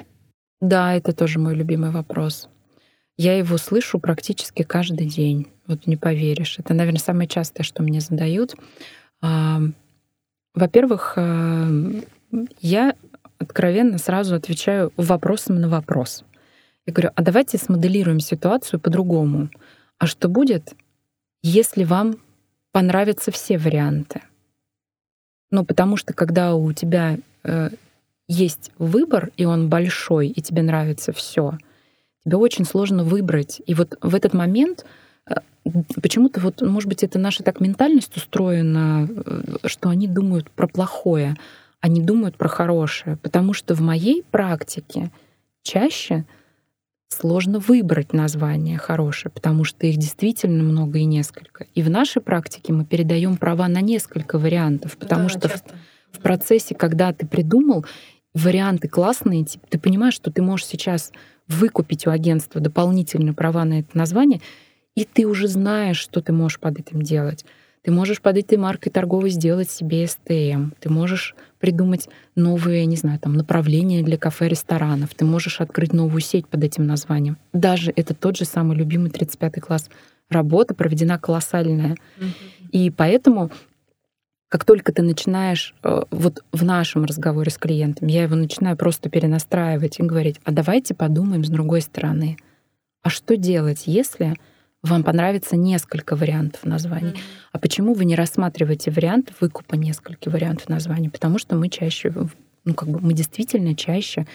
Да, 0.61 0.93
это 0.93 1.13
тоже 1.13 1.39
мой 1.39 1.55
любимый 1.55 1.91
вопрос. 1.91 2.49
Я 3.19 3.37
его 3.37 3.57
слышу 3.57 3.99
практически 3.99 4.63
каждый 4.63 5.05
день. 5.05 5.47
Вот 5.67 5.87
не 5.87 5.97
поверишь. 5.97 6.57
Это, 6.57 6.73
наверное, 6.73 7.01
самое 7.01 7.27
частое, 7.27 7.65
что 7.65 7.83
мне 7.83 7.99
задают. 7.99 8.55
Во-первых, 9.21 11.15
э, 11.17 12.01
я 12.61 12.95
откровенно 13.37 13.97
сразу 13.97 14.35
отвечаю 14.35 14.93
вопросом 14.95 15.59
на 15.59 15.67
вопрос. 15.67 16.23
Я 16.85 16.93
говорю, 16.93 17.09
а 17.13 17.21
давайте 17.21 17.57
смоделируем 17.57 18.21
ситуацию 18.21 18.79
по-другому. 18.79 19.49
А 19.97 20.07
что 20.07 20.29
будет, 20.29 20.73
если 21.43 21.83
вам 21.83 22.19
понравятся 22.71 23.31
все 23.31 23.57
варианты? 23.57 24.21
Ну, 25.51 25.65
потому 25.65 25.97
что 25.97 26.13
когда 26.13 26.55
у 26.55 26.71
тебя 26.71 27.17
э, 27.43 27.69
есть 28.29 28.71
выбор, 28.77 29.31
и 29.35 29.43
он 29.43 29.67
большой, 29.67 30.29
и 30.29 30.41
тебе 30.41 30.61
нравится 30.61 31.11
все, 31.11 31.57
тебе 32.25 32.37
очень 32.37 32.65
сложно 32.65 33.03
выбрать. 33.03 33.61
И 33.65 33.73
вот 33.73 33.97
в 34.01 34.15
этот 34.15 34.33
момент 34.33 34.85
э, 35.27 35.35
почему-то 36.01 36.39
вот, 36.39 36.61
может 36.61 36.89
быть, 36.89 37.03
это 37.03 37.19
наша 37.19 37.43
так 37.43 37.59
ментальность 37.59 38.15
устроена, 38.17 39.07
э, 39.09 39.57
что 39.65 39.89
они 39.89 40.07
думают 40.07 40.49
про 40.51 40.67
плохое, 40.67 41.35
они 41.81 42.01
думают 42.01 42.37
про 42.37 42.47
хорошее. 42.47 43.17
Потому 43.17 43.53
что 43.53 43.75
в 43.75 43.81
моей 43.81 44.23
практике 44.23 45.11
чаще 45.63 46.25
сложно 47.09 47.59
выбрать 47.59 48.13
название 48.13 48.77
хорошее, 48.77 49.31
потому 49.31 49.63
что 49.63 49.87
их 49.87 49.97
действительно 49.97 50.63
много 50.63 50.99
и 50.99 51.05
несколько. 51.05 51.65
И 51.73 51.81
в 51.81 51.89
нашей 51.89 52.21
практике 52.21 52.71
мы 52.71 52.85
передаем 52.85 53.35
права 53.35 53.67
на 53.67 53.81
несколько 53.81 54.37
вариантов, 54.37 54.95
потому 54.97 55.23
да, 55.23 55.29
что 55.29 55.49
в, 55.49 55.63
в 56.11 56.19
процессе, 56.19 56.75
когда 56.75 57.11
ты 57.11 57.25
придумал, 57.25 57.85
варианты 58.33 58.87
классные, 58.87 59.45
ты 59.69 59.79
понимаешь, 59.79 60.13
что 60.13 60.31
ты 60.31 60.41
можешь 60.41 60.67
сейчас 60.67 61.11
выкупить 61.47 62.05
у 62.07 62.11
агентства 62.11 62.61
дополнительные 62.61 63.33
права 63.33 63.65
на 63.65 63.79
это 63.79 63.97
название, 63.97 64.41
и 64.95 65.03
ты 65.03 65.25
уже 65.25 65.47
знаешь, 65.47 65.97
что 65.97 66.21
ты 66.21 66.31
можешь 66.31 66.59
под 66.59 66.79
этим 66.79 67.01
делать. 67.01 67.45
Ты 67.81 67.91
можешь 67.91 68.21
под 68.21 68.37
этой 68.37 68.57
маркой 68.57 68.91
торговой 68.91 69.29
сделать 69.29 69.71
себе 69.71 70.05
СТМ. 70.05 70.71
Ты 70.79 70.89
можешь 70.89 71.33
придумать 71.59 72.09
новые, 72.35 72.85
не 72.85 72.97
знаю, 72.97 73.19
там, 73.19 73.33
направления 73.33 74.03
для 74.03 74.17
кафе, 74.17 74.49
ресторанов. 74.49 75.15
Ты 75.15 75.23
можешь 75.23 75.61
открыть 75.61 75.93
новую 75.93 76.19
сеть 76.19 76.47
под 76.47 76.63
этим 76.63 76.85
названием. 76.85 77.37
Даже 77.53 77.93
это 77.95 78.13
тот 78.13 78.37
же 78.37 78.45
самый 78.45 78.75
любимый 78.77 79.09
35 79.09 79.61
класс. 79.61 79.89
Работа 80.29 80.75
проведена 80.75 81.17
колоссальная. 81.17 81.95
Mm-hmm. 82.19 82.69
И 82.71 82.89
поэтому 82.91 83.49
как 84.49 84.65
только 84.65 84.91
ты 84.91 85.03
начинаешь, 85.03 85.75
э, 85.83 86.01
вот 86.09 86.43
в 86.51 86.65
нашем 86.65 87.05
разговоре 87.05 87.51
с 87.51 87.57
клиентом, 87.57 88.07
я 88.07 88.23
его 88.23 88.35
начинаю 88.35 88.75
просто 88.75 89.09
перенастраивать 89.09 89.99
и 89.99 90.03
говорить, 90.03 90.41
а 90.43 90.51
давайте 90.51 90.95
подумаем 90.95 91.45
с 91.45 91.49
другой 91.49 91.81
стороны. 91.81 92.37
А 93.03 93.09
что 93.09 93.37
делать, 93.37 93.83
если 93.85 94.35
вам 94.81 95.03
понравится 95.03 95.55
несколько 95.55 96.15
вариантов 96.15 96.65
названий? 96.65 97.11
Mm-hmm. 97.11 97.49
А 97.51 97.59
почему 97.59 97.93
вы 97.93 98.05
не 98.05 98.15
рассматриваете 98.15 98.89
вариант 98.89 99.33
выкупа 99.39 99.75
нескольких 99.75 100.33
вариантов 100.33 100.67
названий? 100.67 101.09
Потому 101.09 101.37
что 101.37 101.55
мы 101.55 101.69
чаще, 101.69 102.11
ну 102.65 102.73
как 102.73 102.89
бы 102.89 102.99
мы 102.99 103.13
действительно 103.13 103.75
чаще 103.75 104.25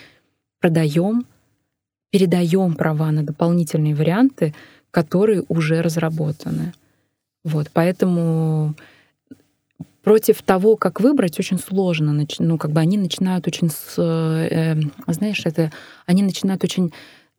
продаем, 0.61 1.27
передаем 2.11 2.75
права 2.75 3.11
на 3.11 3.25
дополнительные 3.25 3.97
варианты, 3.97 4.55
которые 4.93 5.43
уже 5.49 5.83
разработаны. 5.83 6.73
Вот, 7.43 7.71
поэтому 7.73 8.75
против 10.05 10.43
того, 10.43 10.77
как 10.77 11.01
выбрать, 11.01 11.41
очень 11.41 11.59
сложно. 11.59 12.27
Ну, 12.39 12.59
как 12.59 12.71
бы 12.71 12.81
они 12.81 12.99
начинают 12.99 13.47
очень, 13.47 13.71
с, 13.71 13.95
э, 13.99 14.77
знаешь, 15.09 15.43
это, 15.45 15.73
они 16.07 16.23
начинают 16.23 16.63
очень 16.63 16.93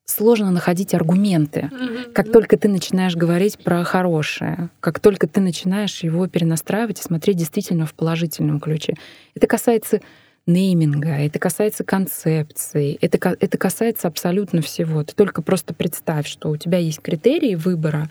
сложно 0.06 0.52
находить 0.52 0.94
аргументы. 0.94 1.70
Как 2.14 2.32
только 2.32 2.58
ты 2.58 2.68
начинаешь 2.68 3.16
говорить 3.16 3.58
про 3.60 3.84
хорошее, 3.84 4.70
как 4.80 5.00
только 5.00 5.28
ты 5.28 5.42
начинаешь 5.42 6.04
его 6.04 6.28
перенастраивать 6.28 7.00
и 7.00 7.04
смотреть 7.04 7.38
действительно 7.38 7.86
в 7.86 7.94
положительном 7.94 8.60
ключе. 8.60 8.96
Это 9.36 9.48
касается 9.48 10.02
нейминга, 10.46 11.10
это 11.10 11.40
касается 11.40 11.84
концепции, 11.84 12.98
это, 13.02 13.36
это 13.40 13.58
касается 13.58 14.08
абсолютно 14.08 14.62
всего. 14.62 15.04
Ты 15.04 15.16
только 15.16 15.42
просто 15.42 15.74
представь, 15.74 16.28
что 16.28 16.50
у 16.50 16.58
тебя 16.58 16.78
есть 16.78 17.02
критерии 17.02 17.56
выбора, 17.56 18.10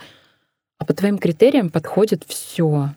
а 0.77 0.85
по 0.85 0.93
твоим 0.93 1.17
критериям 1.17 1.69
подходит 1.69 2.23
все. 2.27 2.93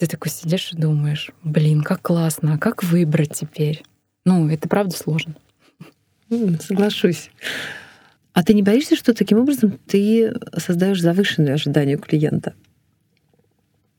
Ты 0.00 0.06
такой 0.06 0.32
сидишь 0.32 0.72
и 0.72 0.78
думаешь, 0.78 1.30
блин, 1.44 1.82
как 1.82 2.00
классно, 2.00 2.54
а 2.54 2.58
как 2.58 2.82
выбрать 2.82 3.34
теперь? 3.34 3.84
Ну, 4.24 4.48
это 4.48 4.66
правда 4.66 4.96
сложно. 4.96 5.34
Соглашусь. 6.58 7.30
А 8.32 8.42
ты 8.42 8.54
не 8.54 8.62
боишься, 8.62 8.96
что 8.96 9.12
таким 9.12 9.40
образом 9.40 9.78
ты 9.86 10.32
создаешь 10.56 11.02
завышенные 11.02 11.52
ожидания 11.52 11.96
у 11.96 12.00
клиента? 12.00 12.54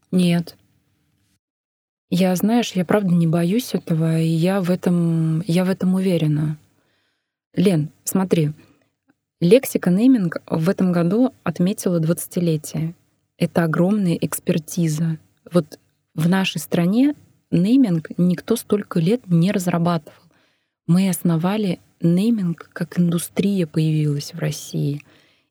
Нет. 0.10 0.58
Я, 2.10 2.36
знаешь, 2.36 2.72
я 2.72 2.84
правда 2.84 3.14
не 3.14 3.28
боюсь 3.28 3.76
этого, 3.76 4.20
и 4.20 4.28
я 4.28 4.60
в 4.60 4.72
этом, 4.72 5.43
я 5.45 5.64
в 5.66 5.70
этом 5.70 5.93
уверена. 5.93 6.58
Лен, 7.54 7.89
смотри, 8.06 8.54
лексика 9.39 9.91
нейминг 9.91 10.41
в 10.47 10.68
этом 10.68 10.93
году 10.93 11.36
отметила 11.43 11.99
20-летие. 11.99 12.95
Это 13.38 13.66
огромная 13.66 14.16
экспертиза. 14.16 15.20
Вот 15.52 15.78
в 16.14 16.28
нашей 16.28 16.59
стране 16.59 17.16
нейминг 17.51 18.09
никто 18.18 18.55
столько 18.55 18.99
лет 18.99 19.22
не 19.28 19.51
разрабатывал. 19.51 20.18
Мы 20.88 21.09
основали 21.09 21.80
нейминг 22.01 22.70
как 22.74 22.99
индустрия 22.99 23.68
появилась 23.68 24.34
в 24.34 24.39
России. 24.39 25.03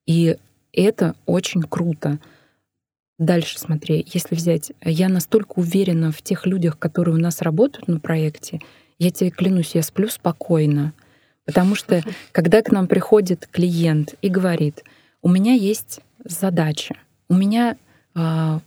И 0.06 0.36
это 0.72 1.14
очень 1.26 1.62
круто. 1.62 2.18
Дальше 3.18 3.58
смотри, 3.58 4.06
если 4.12 4.34
взять, 4.34 4.72
я 4.82 5.08
настолько 5.08 5.58
уверена 5.58 6.10
в 6.10 6.22
тех 6.22 6.46
людях, 6.46 6.78
которые 6.78 7.14
у 7.14 7.20
нас 7.20 7.42
работают 7.42 7.86
на 7.88 8.00
проекте, 8.00 8.60
я 8.98 9.10
тебе 9.10 9.30
клянусь, 9.30 9.74
я 9.74 9.82
сплю 9.82 10.08
спокойно. 10.08 10.92
Потому 11.44 11.74
что 11.74 12.02
когда 12.32 12.62
к 12.62 12.70
нам 12.70 12.86
приходит 12.86 13.46
клиент 13.50 14.14
и 14.22 14.28
говорит, 14.28 14.84
у 15.22 15.28
меня 15.28 15.52
есть 15.52 16.00
задача, 16.24 16.96
у 17.28 17.34
меня 17.34 17.76
а, 18.14 18.60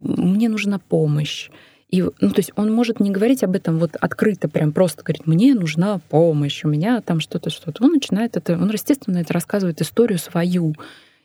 мне 0.00 0.48
нужна 0.48 0.78
помощь, 0.78 1.50
и, 1.90 2.02
ну, 2.02 2.30
то 2.30 2.38
есть 2.38 2.52
он 2.54 2.72
может 2.72 3.00
не 3.00 3.10
говорить 3.10 3.42
об 3.42 3.56
этом 3.56 3.78
вот 3.78 3.96
открыто, 4.00 4.48
прям 4.48 4.72
просто 4.72 5.02
говорить, 5.02 5.26
мне 5.26 5.54
нужна 5.54 5.98
помощь, 6.08 6.64
у 6.64 6.68
меня 6.68 7.00
там 7.00 7.18
что-то, 7.18 7.50
что-то. 7.50 7.84
Он 7.84 7.92
начинает 7.92 8.36
это, 8.36 8.54
он, 8.54 8.70
естественно, 8.70 9.18
это 9.18 9.32
рассказывает 9.32 9.80
историю 9.80 10.18
свою, 10.18 10.74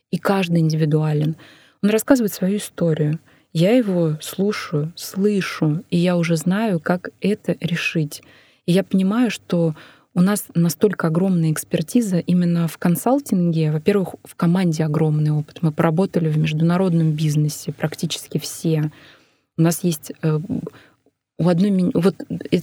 и 0.10 0.18
каждый 0.18 0.62
индивидуален. 0.62 1.36
Он 1.84 1.90
рассказывает 1.90 2.34
свою 2.34 2.58
историю. 2.58 3.20
Я 3.54 3.76
его 3.76 4.18
слушаю, 4.22 4.92
слышу, 4.96 5.84
и 5.90 5.98
я 5.98 6.18
уже 6.18 6.36
знаю, 6.36 6.80
как 6.80 7.10
это 7.22 7.56
решить. 7.60 8.24
И 8.66 8.72
я 8.72 8.84
понимаю, 8.84 9.30
что 9.30 9.76
у 10.16 10.22
нас 10.22 10.46
настолько 10.56 11.08
огромная 11.08 11.52
экспертиза 11.52 12.20
именно 12.20 12.68
в 12.68 12.78
консалтинге. 12.78 13.72
Во-первых, 13.72 14.16
в 14.24 14.36
команде 14.36 14.86
огромный 14.86 15.32
опыт. 15.32 15.62
Мы 15.62 15.74
поработали 15.74 16.30
в 16.30 16.38
международном 16.38 17.12
бизнесе 17.12 17.74
практически 17.74 18.38
все. 18.38 18.92
У 19.58 19.62
нас 19.62 19.84
есть 19.84 20.14
э, 20.22 20.40
у 21.38 21.50
одной 21.50 21.92
вот 21.94 22.16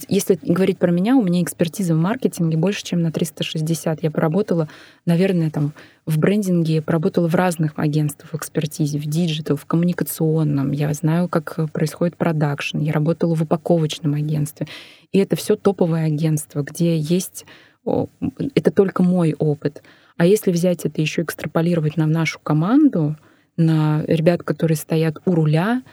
если 0.07 0.39
говорить 0.41 0.79
про 0.79 0.89
меня, 0.89 1.15
у 1.15 1.21
меня 1.21 1.43
экспертиза 1.43 1.93
в 1.93 1.99
маркетинге 1.99 2.57
больше, 2.57 2.83
чем 2.83 3.03
на 3.03 3.11
360. 3.11 4.01
Я 4.01 4.09
поработала, 4.09 4.67
наверное, 5.05 5.51
там 5.51 5.73
в 6.07 6.17
брендинге, 6.17 6.81
поработала 6.81 7.27
в 7.27 7.35
разных 7.35 7.73
агентствах 7.75 8.31
в 8.31 8.35
экспертизе, 8.35 8.97
в 8.97 9.05
digital, 9.05 9.57
в 9.57 9.65
коммуникационном. 9.65 10.71
Я 10.71 10.91
знаю, 10.93 11.29
как 11.29 11.71
происходит 11.71 12.17
продакшн. 12.17 12.79
Я 12.79 12.93
работала 12.93 13.35
в 13.35 13.43
упаковочном 13.43 14.15
агентстве. 14.15 14.67
И 15.11 15.19
это 15.19 15.35
все 15.35 15.55
топовое 15.55 16.05
агентство, 16.05 16.63
где 16.63 16.97
есть... 16.97 17.45
Это 17.85 18.71
только 18.71 19.03
мой 19.03 19.35
опыт. 19.37 19.83
А 20.17 20.25
если 20.25 20.51
взять 20.51 20.85
это 20.85 20.99
еще 21.01 21.21
экстраполировать 21.21 21.97
на 21.97 22.07
нашу 22.07 22.39
команду, 22.39 23.17
на 23.55 24.03
ребят, 24.07 24.41
которые 24.41 24.77
стоят 24.77 25.17
у 25.25 25.35
руля, 25.35 25.83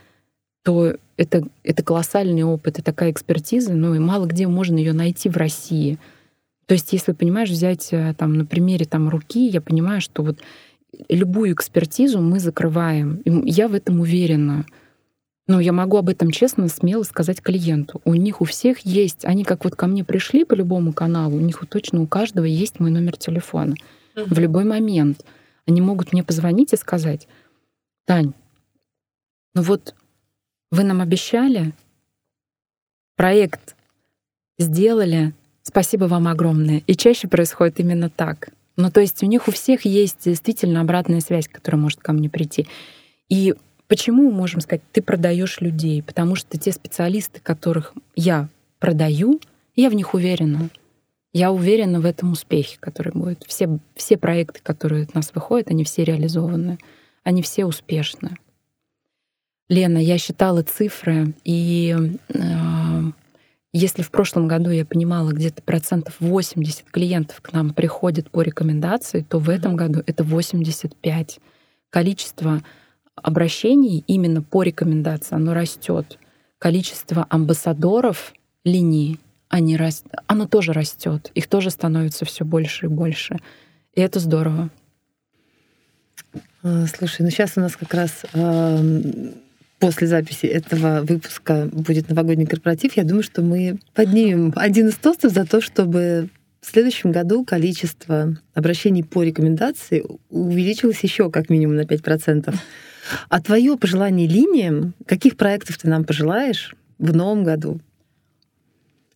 то 0.63 0.95
это, 1.17 1.45
это 1.63 1.83
колоссальный 1.83 2.43
опыт 2.43 2.79
и 2.79 2.83
такая 2.83 3.11
экспертиза, 3.11 3.73
ну 3.75 3.95
и 3.95 3.99
мало 3.99 4.27
где 4.27 4.47
можно 4.47 4.77
ее 4.77 4.93
найти 4.93 5.29
в 5.29 5.37
России. 5.37 5.99
То 6.67 6.75
есть, 6.75 6.93
если, 6.93 7.13
понимаешь, 7.13 7.51
взять 7.51 7.89
э, 7.93 8.15
там 8.17 8.35
на 8.35 8.47
примере 8.47 8.85
там 8.85 9.09
руки, 9.09 9.49
я 9.49 9.61
понимаю, 9.61 10.01
что 10.01 10.23
вот 10.23 10.39
любую 11.09 11.53
экспертизу 11.53 12.21
мы 12.21 12.39
закрываем. 12.39 13.17
И 13.25 13.51
я 13.51 13.69
в 13.69 13.75
этом 13.75 14.01
уверена. 14.01 14.67
Но 15.49 15.59
я 15.59 15.73
могу 15.73 15.97
об 15.97 16.09
этом 16.09 16.31
честно, 16.31 16.69
смело 16.69 17.03
сказать 17.03 17.43
клиенту. 17.43 18.01
У 18.05 18.15
них 18.15 18.41
у 18.41 18.45
всех 18.45 18.81
есть, 18.81 19.25
они 19.25 19.43
как 19.43 19.65
вот 19.65 19.75
ко 19.75 19.89
мне 19.89 20.05
пришли 20.05 20.45
по 20.45 20.55
любому 20.55 20.93
каналу, 20.93 21.37
у 21.37 21.41
них 21.41 21.61
вот 21.61 21.71
точно 21.71 22.03
у 22.03 22.07
каждого 22.07 22.45
есть 22.45 22.79
мой 22.79 22.93
номер 22.93 23.17
телефона. 23.17 23.75
Mm-hmm. 24.15 24.35
В 24.35 24.39
любой 24.39 24.65
момент 24.65 25.25
они 25.67 25.81
могут 25.81 26.13
мне 26.13 26.23
позвонить 26.23 26.73
и 26.73 26.77
сказать, 26.77 27.27
Тань, 28.07 28.33
ну 29.55 29.63
вот 29.63 29.97
вы 30.71 30.85
нам 30.85 31.01
обещали, 31.01 31.73
проект 33.17 33.77
сделали, 34.59 35.35
спасибо 35.63 36.05
вам 36.05 36.29
огромное. 36.29 36.83
И 36.87 36.95
чаще 36.95 37.29
происходит 37.29 37.81
именно 37.81 38.09
так. 38.09 38.51
Ну, 38.77 38.91
то 38.91 39.01
есть 39.01 39.23
у 39.23 39.27
них 39.27 39.49
у 39.49 39.51
всех 39.51 39.85
есть 39.85 40.25
действительно 40.25 40.81
обратная 40.81 41.21
связь, 41.21 41.49
которая 41.49 41.81
может 41.81 42.01
ко 42.01 42.13
мне 42.13 42.31
прийти. 42.31 42.67
И 43.29 43.55
почему 43.89 44.31
можем 44.31 44.61
сказать, 44.61 44.83
ты 44.93 45.03
продаешь 45.03 45.61
людей? 45.61 46.03
Потому 46.03 46.35
что 46.35 46.59
те 46.59 46.73
специалисты, 46.73 47.41
которых 47.41 47.93
я 48.15 48.49
продаю, 48.79 49.41
я 49.77 49.91
в 49.91 49.95
них 49.95 50.15
уверена. 50.15 50.71
Я 51.33 51.53
уверена 51.53 52.01
в 52.01 52.07
этом 52.07 52.33
успехе, 52.33 52.77
который 52.81 53.13
будет. 53.13 53.45
Все, 53.47 53.79
все 53.95 54.17
проекты, 54.17 54.61
которые 54.63 55.05
от 55.05 55.15
нас 55.15 55.33
выходят, 55.35 55.71
они 55.71 55.85
все 55.85 56.05
реализованы. 56.05 56.79
Они 57.23 57.43
все 57.43 57.67
успешны. 57.67 58.37
Лена, 59.71 59.99
я 59.99 60.19
считала 60.19 60.65
цифры, 60.65 61.33
и 61.45 61.97
э, 62.29 62.41
если 63.73 64.03
в 64.03 64.11
прошлом 64.11 64.49
году 64.49 64.71
я 64.71 64.85
понимала, 64.85 65.31
где-то 65.31 65.63
процентов 65.63 66.17
80 66.19 66.91
клиентов 66.91 67.41
к 67.41 67.53
нам 67.53 67.73
приходят 67.73 68.33
по 68.33 68.43
рекомендации, 68.43 69.21
то 69.21 69.39
в 69.39 69.49
этом 69.49 69.77
году 69.77 70.03
это 70.05 70.25
85. 70.25 71.39
Количество 71.89 72.65
обращений 73.15 74.03
именно 74.09 74.43
по 74.43 74.65
рекомендации, 74.65 75.37
оно 75.37 75.55
растет. 75.55 76.19
Количество 76.59 77.25
амбассадоров 77.31 78.35
линии, 78.65 79.21
они 79.49 79.77
раст... 79.77 80.05
оно 80.27 80.49
тоже 80.49 80.73
растет. 80.73 81.31
Их 81.35 81.47
тоже 81.47 81.71
становится 81.71 82.25
все 82.25 82.45
больше 82.45 82.87
и 82.87 82.89
больше. 82.89 83.37
И 83.95 84.01
это 84.01 84.19
здорово. 84.19 84.69
А, 86.65 86.87
слушай, 86.87 87.23
ну 87.23 87.31
сейчас 87.31 87.53
у 87.57 87.61
нас 87.61 87.77
как 87.77 87.95
раз 87.95 88.25
э, 88.33 89.33
после 89.81 90.07
записи 90.07 90.47
этого 90.47 91.01
выпуска 91.03 91.69
будет 91.73 92.09
новогодний 92.09 92.47
корпоратив, 92.47 92.97
я 92.97 93.03
думаю, 93.03 93.25
что 93.25 93.43
мы 93.43 93.79
поднимем 93.95 94.53
один 94.55 94.89
из 94.89 94.95
тостов 94.97 95.33
за 95.33 95.45
то, 95.47 95.61
чтобы 95.61 96.29
в 96.61 96.67
следующем 96.67 97.11
году 97.11 97.45
количество 97.45 98.37
обращений 98.55 99.03
по 99.03 99.23
рекомендации 99.23 100.05
увеличилось 100.29 101.01
еще 101.03 101.31
как 101.31 101.49
минимум 101.49 101.77
на 101.77 101.83
5%. 101.83 102.55
А 103.29 103.41
твое 103.41 103.77
пожелание 103.77 104.29
линиям, 104.29 104.95
каких 105.07 105.37
проектов 105.37 105.79
ты 105.79 105.89
нам 105.89 106.05
пожелаешь 106.05 106.77
в 106.99 107.17
новом 107.17 107.43
году? 107.43 107.81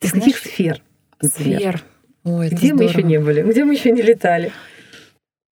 Из 0.00 0.12
каких 0.12 0.38
сфер? 0.38 0.82
Сфер. 1.22 1.82
Ой, 2.24 2.48
Где 2.48 2.72
мы 2.72 2.84
еще 2.84 3.02
не 3.02 3.20
были? 3.20 3.42
Где 3.42 3.64
мы 3.64 3.74
еще 3.74 3.92
не 3.92 4.02
летали? 4.02 4.50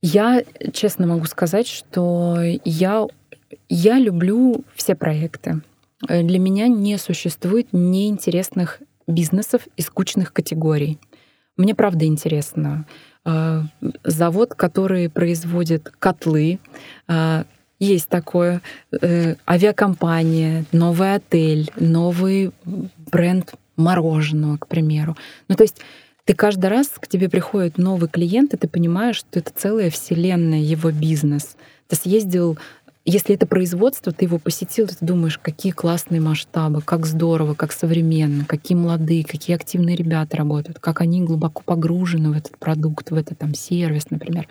Я 0.00 0.42
честно 0.72 1.06
могу 1.06 1.26
сказать, 1.26 1.68
что 1.68 2.38
я 2.64 3.06
я 3.68 3.98
люблю 3.98 4.64
все 4.74 4.94
проекты. 4.94 5.62
Э, 6.08 6.22
для 6.22 6.38
меня 6.38 6.68
не 6.68 6.98
существует 6.98 7.68
неинтересных 7.72 8.80
бизнесов 9.06 9.62
и 9.76 9.82
скучных 9.82 10.32
категорий. 10.32 10.98
Мне 11.56 11.74
правда 11.74 12.04
интересно. 12.06 12.86
Э, 13.24 13.62
завод, 14.04 14.54
который 14.54 15.08
производит 15.08 15.92
котлы, 15.98 16.58
э, 17.08 17.44
есть 17.78 18.08
такое, 18.08 18.60
авиакомпания, 19.44 20.64
новый 20.70 21.16
отель, 21.16 21.68
новый 21.74 22.52
бренд 23.10 23.54
мороженого, 23.76 24.56
к 24.56 24.68
примеру. 24.68 25.16
Ну, 25.48 25.56
то 25.56 25.64
есть 25.64 25.80
ты 26.24 26.34
каждый 26.34 26.66
раз 26.66 26.88
к 26.88 27.08
тебе 27.08 27.28
приходит 27.28 27.78
новый 27.78 28.08
клиент, 28.08 28.54
и 28.54 28.56
ты 28.56 28.68
понимаешь, 28.68 29.16
что 29.16 29.40
это 29.40 29.50
целая 29.52 29.90
вселенная, 29.90 30.60
его 30.60 30.92
бизнес. 30.92 31.56
Ты 31.88 31.96
съездил 31.96 32.56
если 33.04 33.34
это 33.34 33.46
производство, 33.46 34.12
ты 34.12 34.26
его 34.26 34.38
посетил, 34.38 34.86
ты 34.86 34.96
думаешь, 35.00 35.38
какие 35.38 35.72
классные 35.72 36.20
масштабы, 36.20 36.82
как 36.82 37.04
здорово, 37.04 37.54
как 37.54 37.72
современно, 37.72 38.44
какие 38.44 38.78
молодые, 38.78 39.24
какие 39.24 39.56
активные 39.56 39.96
ребята 39.96 40.36
работают, 40.36 40.78
как 40.78 41.00
они 41.00 41.22
глубоко 41.22 41.62
погружены 41.64 42.30
в 42.30 42.36
этот 42.36 42.56
продукт, 42.58 43.10
в 43.10 43.14
этот 43.14 43.38
там 43.38 43.54
сервис, 43.54 44.10
например. 44.10 44.46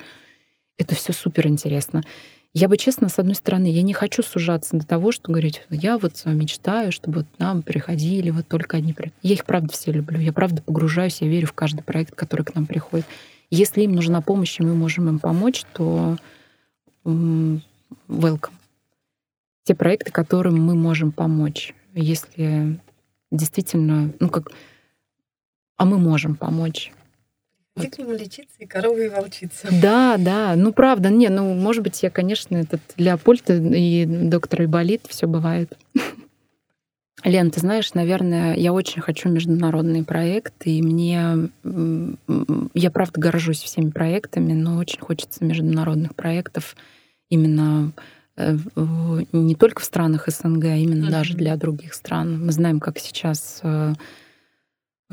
Это 0.77 0.95
все 0.95 1.13
супер 1.13 1.47
интересно. 1.47 2.03
Я 2.53 2.67
бы, 2.67 2.75
честно, 2.75 3.07
с 3.07 3.17
одной 3.17 3.35
стороны, 3.35 3.71
я 3.71 3.81
не 3.81 3.93
хочу 3.93 4.21
сужаться 4.21 4.75
до 4.75 4.85
того, 4.85 5.13
что 5.13 5.31
говорить, 5.31 5.61
я 5.69 5.97
вот 5.97 6.21
мечтаю, 6.25 6.91
чтобы 6.91 7.19
вот 7.19 7.27
нам 7.37 7.61
приходили 7.61 8.29
вот 8.29 8.49
только 8.49 8.75
одни 8.75 8.91
проекты. 8.91 9.17
Я 9.21 9.35
их, 9.35 9.45
правда, 9.45 9.71
все 9.71 9.93
люблю. 9.93 10.19
Я, 10.19 10.33
правда, 10.33 10.61
погружаюсь, 10.61 11.21
я 11.21 11.29
верю 11.29 11.47
в 11.47 11.53
каждый 11.53 11.83
проект, 11.83 12.13
который 12.13 12.43
к 12.43 12.53
нам 12.53 12.65
приходит. 12.65 13.05
Если 13.49 13.83
им 13.83 13.93
нужна 13.93 14.19
помощь, 14.19 14.59
и 14.59 14.63
мы 14.63 14.75
можем 14.75 15.07
им 15.07 15.19
помочь, 15.19 15.63
то 15.73 16.17
welcome. 18.07 18.53
Те 19.63 19.75
проекты, 19.75 20.11
которым 20.11 20.63
мы 20.63 20.75
можем 20.75 21.11
помочь, 21.11 21.73
если 21.93 22.79
действительно, 23.31 24.13
ну 24.19 24.29
как, 24.29 24.51
а 25.77 25.85
мы 25.85 25.97
можем 25.97 26.35
помочь. 26.35 26.91
Где 27.75 27.89
к 27.89 27.97
нему 27.97 28.11
лечиться 28.11 28.55
и 28.59 28.65
коровы 28.65 29.05
и 29.05 29.09
волчица. 29.09 29.69
Да, 29.81 30.17
да. 30.17 30.55
Ну, 30.57 30.73
правда, 30.73 31.09
не, 31.09 31.29
ну, 31.29 31.53
может 31.53 31.83
быть, 31.83 32.03
я, 32.03 32.09
конечно, 32.09 32.57
этот 32.57 32.81
Леопольд 32.97 33.43
и 33.49 34.05
доктор 34.05 34.65
Иболит, 34.65 35.03
все 35.07 35.25
бывает. 35.25 35.77
Лен, 37.23 37.49
ты 37.49 37.59
знаешь, 37.61 37.93
наверное, 37.93 38.55
я 38.55 38.73
очень 38.73 39.01
хочу 39.01 39.29
международный 39.29 40.03
проект, 40.03 40.53
и 40.65 40.81
мне... 40.81 41.49
Я, 42.73 42.91
правда, 42.91 43.21
горжусь 43.21 43.61
всеми 43.61 43.89
проектами, 43.89 44.53
но 44.53 44.77
очень 44.77 44.99
хочется 44.99 45.45
международных 45.45 46.13
проектов 46.13 46.75
именно 47.31 47.91
э, 48.37 48.55
не 49.31 49.55
только 49.55 49.81
в 49.81 49.85
странах 49.85 50.27
СНГ, 50.27 50.65
а 50.65 50.75
именно 50.75 51.05
mm-hmm. 51.07 51.11
даже 51.11 51.33
для 51.33 51.55
других 51.55 51.95
стран. 51.95 52.45
Мы 52.45 52.51
знаем, 52.51 52.79
как 52.79 52.99
сейчас 52.99 53.61
э, 53.63 53.95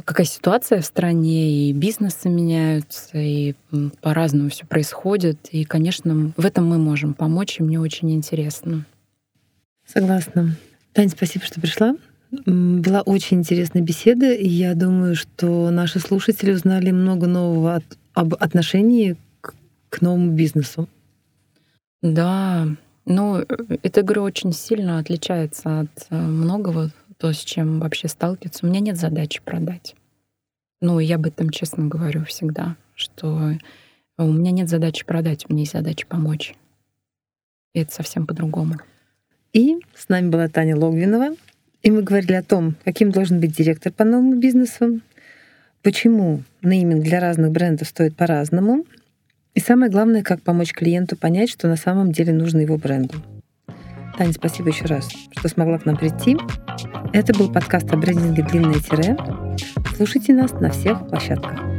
какая 0.05 0.27
ситуация 0.27 0.81
в 0.81 0.85
стране, 0.85 1.71
и 1.71 1.73
бизнесы 1.73 2.29
меняются, 2.29 3.19
и 3.19 3.55
по-разному 4.01 4.51
все 4.51 4.67
происходит. 4.67 5.49
И, 5.51 5.65
конечно, 5.65 6.33
в 6.37 6.45
этом 6.45 6.67
мы 6.67 6.79
можем 6.79 7.15
помочь, 7.15 7.59
и 7.59 7.63
мне 7.63 7.81
очень 7.81 8.13
интересно. 8.13 8.85
Согласна. 9.87 10.57
Таня, 10.93 11.09
спасибо, 11.09 11.45
что 11.45 11.61
пришла. 11.61 11.97
Была 12.31 13.01
очень 13.03 13.39
интересная 13.39 13.83
беседа, 13.83 14.33
и 14.33 14.47
я 14.47 14.75
думаю, 14.75 15.17
что 15.17 15.71
наши 15.71 15.99
слушатели 15.99 16.53
узнали 16.53 16.91
много 16.91 17.27
нового 17.27 17.77
от, 17.77 17.85
об 18.13 18.35
отношении 18.35 19.17
к, 19.41 19.55
к 19.89 20.01
новому 20.03 20.33
бизнесу. 20.33 20.89
Да, 22.03 22.69
ну, 23.05 23.45
эта 23.83 24.03
игра 24.03 24.23
очень 24.23 24.53
сильно 24.53 24.99
отличается 24.99 25.81
от 25.81 26.07
э, 26.11 26.17
многого, 26.17 26.91
то, 27.17 27.33
с 27.33 27.39
чем 27.39 27.81
вообще 27.81 28.07
сталкиваться. 28.07 28.65
У 28.65 28.69
меня 28.69 28.81
нет 28.81 28.97
задачи 28.97 29.41
продать. 29.45 29.97
Ну, 30.81 31.01
я 31.01 31.17
об 31.17 31.27
этом 31.27 31.51
честно 31.51 31.87
говорю 31.87 32.25
всегда, 32.25 32.77
что 32.95 33.55
у 34.17 34.33
меня 34.33 34.51
нет 34.51 34.69
задачи 34.69 35.05
продать, 35.05 35.47
у 35.49 35.53
меня 35.53 35.63
есть 35.63 35.73
задача 35.73 36.07
помочь. 36.07 36.55
И 37.75 37.81
это 37.81 37.93
совсем 37.93 38.27
по-другому. 38.27 38.77
И 39.53 39.79
с 39.95 40.09
нами 40.09 40.29
была 40.29 40.49
Таня 40.49 40.77
Логвинова, 40.77 41.35
и 41.83 41.91
мы 41.91 42.03
говорили 42.03 42.35
о 42.35 42.43
том, 42.43 42.77
каким 42.85 43.11
должен 43.11 43.41
быть 43.41 43.57
директор 43.57 43.93
по 43.93 44.05
новому 44.05 44.37
бизнесу, 44.37 45.01
почему 45.83 46.43
нейминг 46.63 47.03
для 47.03 47.21
разных 47.21 47.51
брендов 47.53 47.89
стоит 47.89 48.17
по-разному, 48.17 48.85
и 49.55 49.61
самое 49.61 49.91
главное, 49.91 50.23
как 50.23 50.43
помочь 50.43 50.73
клиенту 50.73 51.17
понять, 51.17 51.51
что 51.51 51.69
на 51.69 51.77
самом 51.77 52.13
деле 52.13 52.33
нужно 52.33 52.61
его 52.61 52.77
бренду. 52.77 53.15
Таня, 54.17 54.33
спасибо 54.33 54.69
еще 54.69 54.87
раз, 54.87 55.09
что 55.31 55.49
смогла 55.49 55.79
к 55.79 55.87
нам 55.87 55.97
прийти. 55.97 56.37
Это 57.13 57.33
был 57.39 57.53
подкаст 57.53 57.93
о 57.93 57.97
брендинге 57.97 58.43
«Длинное 58.43 58.81
тире». 58.81 59.17
Слушайте 59.97 60.35
нас 60.35 60.53
на 60.53 60.71
всех 60.71 61.09
площадках. 61.09 61.78